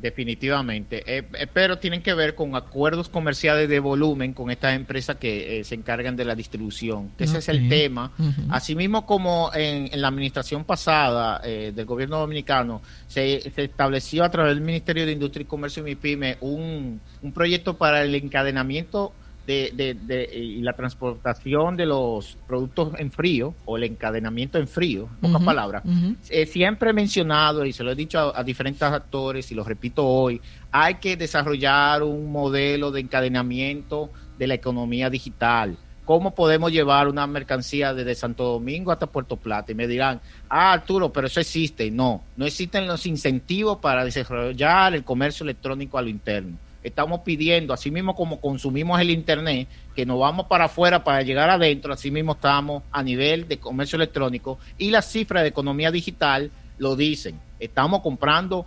Definitivamente, 0.00 1.02
Eh, 1.06 1.24
eh, 1.34 1.46
pero 1.52 1.78
tienen 1.78 2.02
que 2.02 2.14
ver 2.14 2.34
con 2.34 2.56
acuerdos 2.56 3.08
comerciales 3.08 3.68
de 3.68 3.80
volumen 3.80 4.32
con 4.32 4.50
estas 4.50 4.74
empresas 4.74 5.16
que 5.16 5.60
eh, 5.60 5.64
se 5.64 5.74
encargan 5.74 6.16
de 6.16 6.24
la 6.24 6.34
distribución, 6.34 7.10
que 7.18 7.24
ese 7.24 7.38
es 7.38 7.48
el 7.48 7.68
tema. 7.68 8.12
Asimismo 8.48 9.04
como 9.04 9.50
en, 9.54 9.90
en 9.92 10.00
la 10.00 10.08
administración 10.08 10.64
pasada 10.64 11.40
eh, 11.44 11.72
del 11.74 11.84
gobierno 11.84 12.18
dominicano 12.18 12.80
se, 13.08 13.40
se 13.54 13.64
estableció 13.64 14.24
a 14.24 14.30
través 14.30 14.54
del 14.54 14.64
Ministerio 14.64 15.04
de 15.04 15.12
Industria 15.12 15.42
y 15.42 15.46
Comercio 15.46 15.82
y 15.86 15.90
MIPYME 15.90 16.38
un, 16.40 17.00
un 17.22 17.32
proyecto 17.32 17.76
para 17.76 18.02
el 18.02 18.14
encadenamiento 18.14 19.12
de, 19.46 19.72
de- 19.74 19.94
de- 19.94 20.30
y 20.36 20.60
la 20.62 20.74
transportación 20.74 21.76
de 21.76 21.86
los 21.86 22.36
productos 22.46 22.92
en 22.98 23.10
frío 23.10 23.54
o 23.64 23.76
el 23.76 23.84
encadenamiento 23.84 24.58
en 24.58 24.68
frío, 24.68 25.08
en 25.22 25.32
pocas 25.32 25.44
palabras. 25.44 25.82
Eh, 26.28 26.46
siempre 26.46 26.90
he 26.90 26.92
mencionado 26.92 27.64
y 27.64 27.72
se 27.72 27.82
lo 27.82 27.90
he 27.90 27.94
dicho 27.94 28.18
a, 28.18 28.38
a 28.40 28.44
diferentes 28.44 28.82
actores 28.82 29.50
y 29.50 29.54
lo 29.54 29.64
repito 29.64 30.06
hoy, 30.06 30.40
hay 30.70 30.94
que 30.96 31.16
desarrollar 31.16 32.02
un 32.02 32.30
modelo 32.30 32.90
de 32.92 33.00
encadenamiento 33.00 34.10
de 34.38 34.46
la 34.46 34.54
economía 34.54 35.10
digital. 35.10 35.76
¿Cómo 36.04 36.34
podemos 36.34 36.72
llevar 36.72 37.06
una 37.08 37.26
mercancía 37.26 37.94
desde 37.94 38.14
Santo 38.16 38.42
Domingo 38.44 38.90
hasta 38.90 39.06
Puerto 39.06 39.36
Plata? 39.36 39.70
Y 39.70 39.76
me 39.76 39.86
dirán, 39.86 40.20
ah, 40.48 40.72
Arturo, 40.72 41.12
pero 41.12 41.28
eso 41.28 41.38
existe. 41.38 41.88
No, 41.90 42.24
no 42.36 42.46
existen 42.46 42.86
los 42.88 43.06
incentivos 43.06 43.78
para 43.78 44.04
desarrollar 44.04 44.94
el 44.94 45.04
comercio 45.04 45.44
electrónico 45.44 45.98
a 45.98 46.02
lo 46.02 46.08
interno. 46.08 46.56
Estamos 46.82 47.20
pidiendo, 47.20 47.74
así 47.74 47.90
mismo 47.90 48.14
como 48.14 48.40
consumimos 48.40 49.00
el 49.00 49.10
Internet, 49.10 49.68
que 49.94 50.06
nos 50.06 50.18
vamos 50.18 50.46
para 50.46 50.64
afuera 50.64 51.04
para 51.04 51.22
llegar 51.22 51.50
adentro, 51.50 51.92
así 51.92 52.10
mismo 52.10 52.32
estamos 52.32 52.82
a 52.90 53.02
nivel 53.02 53.46
de 53.48 53.58
comercio 53.58 53.96
electrónico 53.96 54.58
y 54.78 54.90
las 54.90 55.04
cifras 55.10 55.42
de 55.42 55.48
economía 55.50 55.90
digital 55.90 56.50
lo 56.78 56.96
dicen. 56.96 57.38
Estamos 57.58 58.00
comprando 58.00 58.64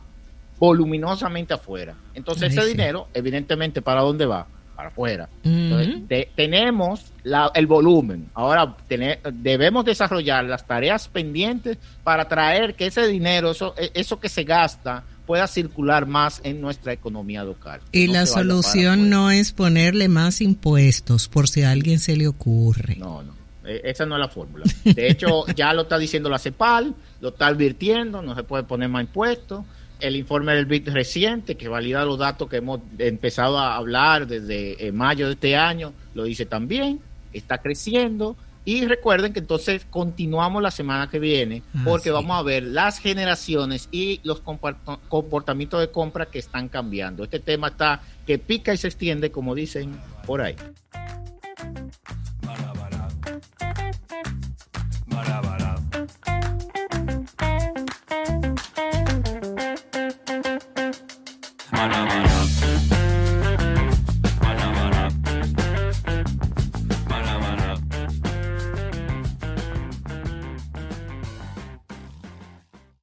voluminosamente 0.60 1.54
afuera. 1.54 1.95
Entonces 2.13 2.43
Ay, 2.52 2.58
ese 2.58 2.62
sí. 2.62 2.67
dinero, 2.78 3.08
evidentemente, 3.13 3.82
¿para 3.82 4.02
dónde 4.02 4.26
va? 4.26 4.47
Para 4.76 4.89
afuera. 4.89 5.30
Ujú. 5.43 5.54
Entonces, 5.54 6.08
te- 6.08 6.30
tenemos 6.36 7.12
la- 7.23 7.52
el 7.54 7.67
volumen. 7.67 8.30
Ahora 8.34 8.76
tener- 8.88 9.19
debemos 9.34 9.86
desarrollar 9.86 10.45
las 10.45 10.65
tareas 10.65 11.08
pendientes 11.08 11.78
para 12.04 12.28
traer 12.28 12.76
que 12.76 12.88
ese 12.88 13.08
dinero, 13.08 13.52
eso, 13.52 13.73
e- 13.78 13.91
eso 13.93 14.19
que 14.19 14.30
se 14.30 14.43
gasta, 14.43 15.04
pueda 15.26 15.48
circular 15.48 16.06
más 16.06 16.42
en 16.44 16.62
nuestra 16.62 16.94
economía 16.94 17.44
local. 17.44 17.82
Y 17.92 18.08
No 18.08 18.14
la 18.14 18.26
solución 18.26 19.10
no 19.10 19.32
es 19.32 19.52
ponerle 19.52 20.10
más 20.10 20.42
impuestos, 20.42 21.28
por 21.28 21.48
si 21.48 21.64
a 21.64 21.72
alguien 21.72 22.00
se 22.00 22.16
le 22.16 22.28
ocurre. 22.28 22.96
No, 22.98 23.24
no. 23.24 23.34
Eh, 23.66 23.82
Esa 23.86 24.06
no 24.06 24.16
es 24.16 24.20
la 24.20 24.28
fórmula. 24.28 24.66
De 24.84 25.08
hecho, 25.08 25.46
ya 25.56 25.74
lo 25.74 25.84
está 25.84 25.98
diciendo 25.98 26.30
la 26.30 26.40
CEPAL, 26.40 26.94
lo 27.22 27.30
está 27.30 27.48
advirtiendo, 27.48 28.22
no 28.22 28.36
se 28.36 28.44
puede 28.44 28.64
poner 28.64 28.90
más 28.90 29.04
impuestos. 29.04 29.66
El 30.00 30.18
informe 30.18 30.54
del 30.54 30.66
BIT 30.66 30.90
reciente, 30.90 31.56
que 31.56 31.70
valida 31.70 32.04
los 32.04 32.20
datos 32.20 32.50
que 32.50 32.58
hemos 32.58 32.82
empezado 32.98 33.58
a 33.58 33.76
hablar 33.78 34.28
desde 34.28 34.86
eh, 34.86 34.92
mayo 34.92 35.28
de 35.28 35.34
este 35.34 35.56
año, 35.56 35.94
lo 36.14 36.26
dice 36.26 36.46
también, 36.46 37.00
está 37.32 37.60
creciendo. 37.60 38.36
Y 38.65 38.86
recuerden 38.86 39.34
que 39.34 39.39
entonces 39.39 39.86
continuamos 39.89 40.62
la 40.63 40.71
semana 40.71 41.10
que 41.10 41.19
viene 41.19 41.63
Ah, 41.76 41.82
porque 41.84 42.10
sí. 42.10 42.13
vamos 42.13 42.39
a 42.39 42.43
ver 42.43 42.63
las 42.63 42.97
generaciones 42.97 43.89
y 43.91 44.21
los 44.23 44.41
comporta- 44.41 44.99
comportamientos 45.10 45.82
de 45.82 45.91
compra 45.91 46.26
que 46.28 46.39
están 46.39 46.69
cambiando. 46.69 47.23
Este 47.26 47.39
tema 47.39 47.67
está 47.67 48.02
que 48.26 48.39
pica 48.39 48.73
y 48.73 48.78
se 48.78 48.88
extiende, 48.88 49.32
como 49.32 49.54
dicen 49.54 49.99
por 50.26 50.41
ahí. 50.41 50.56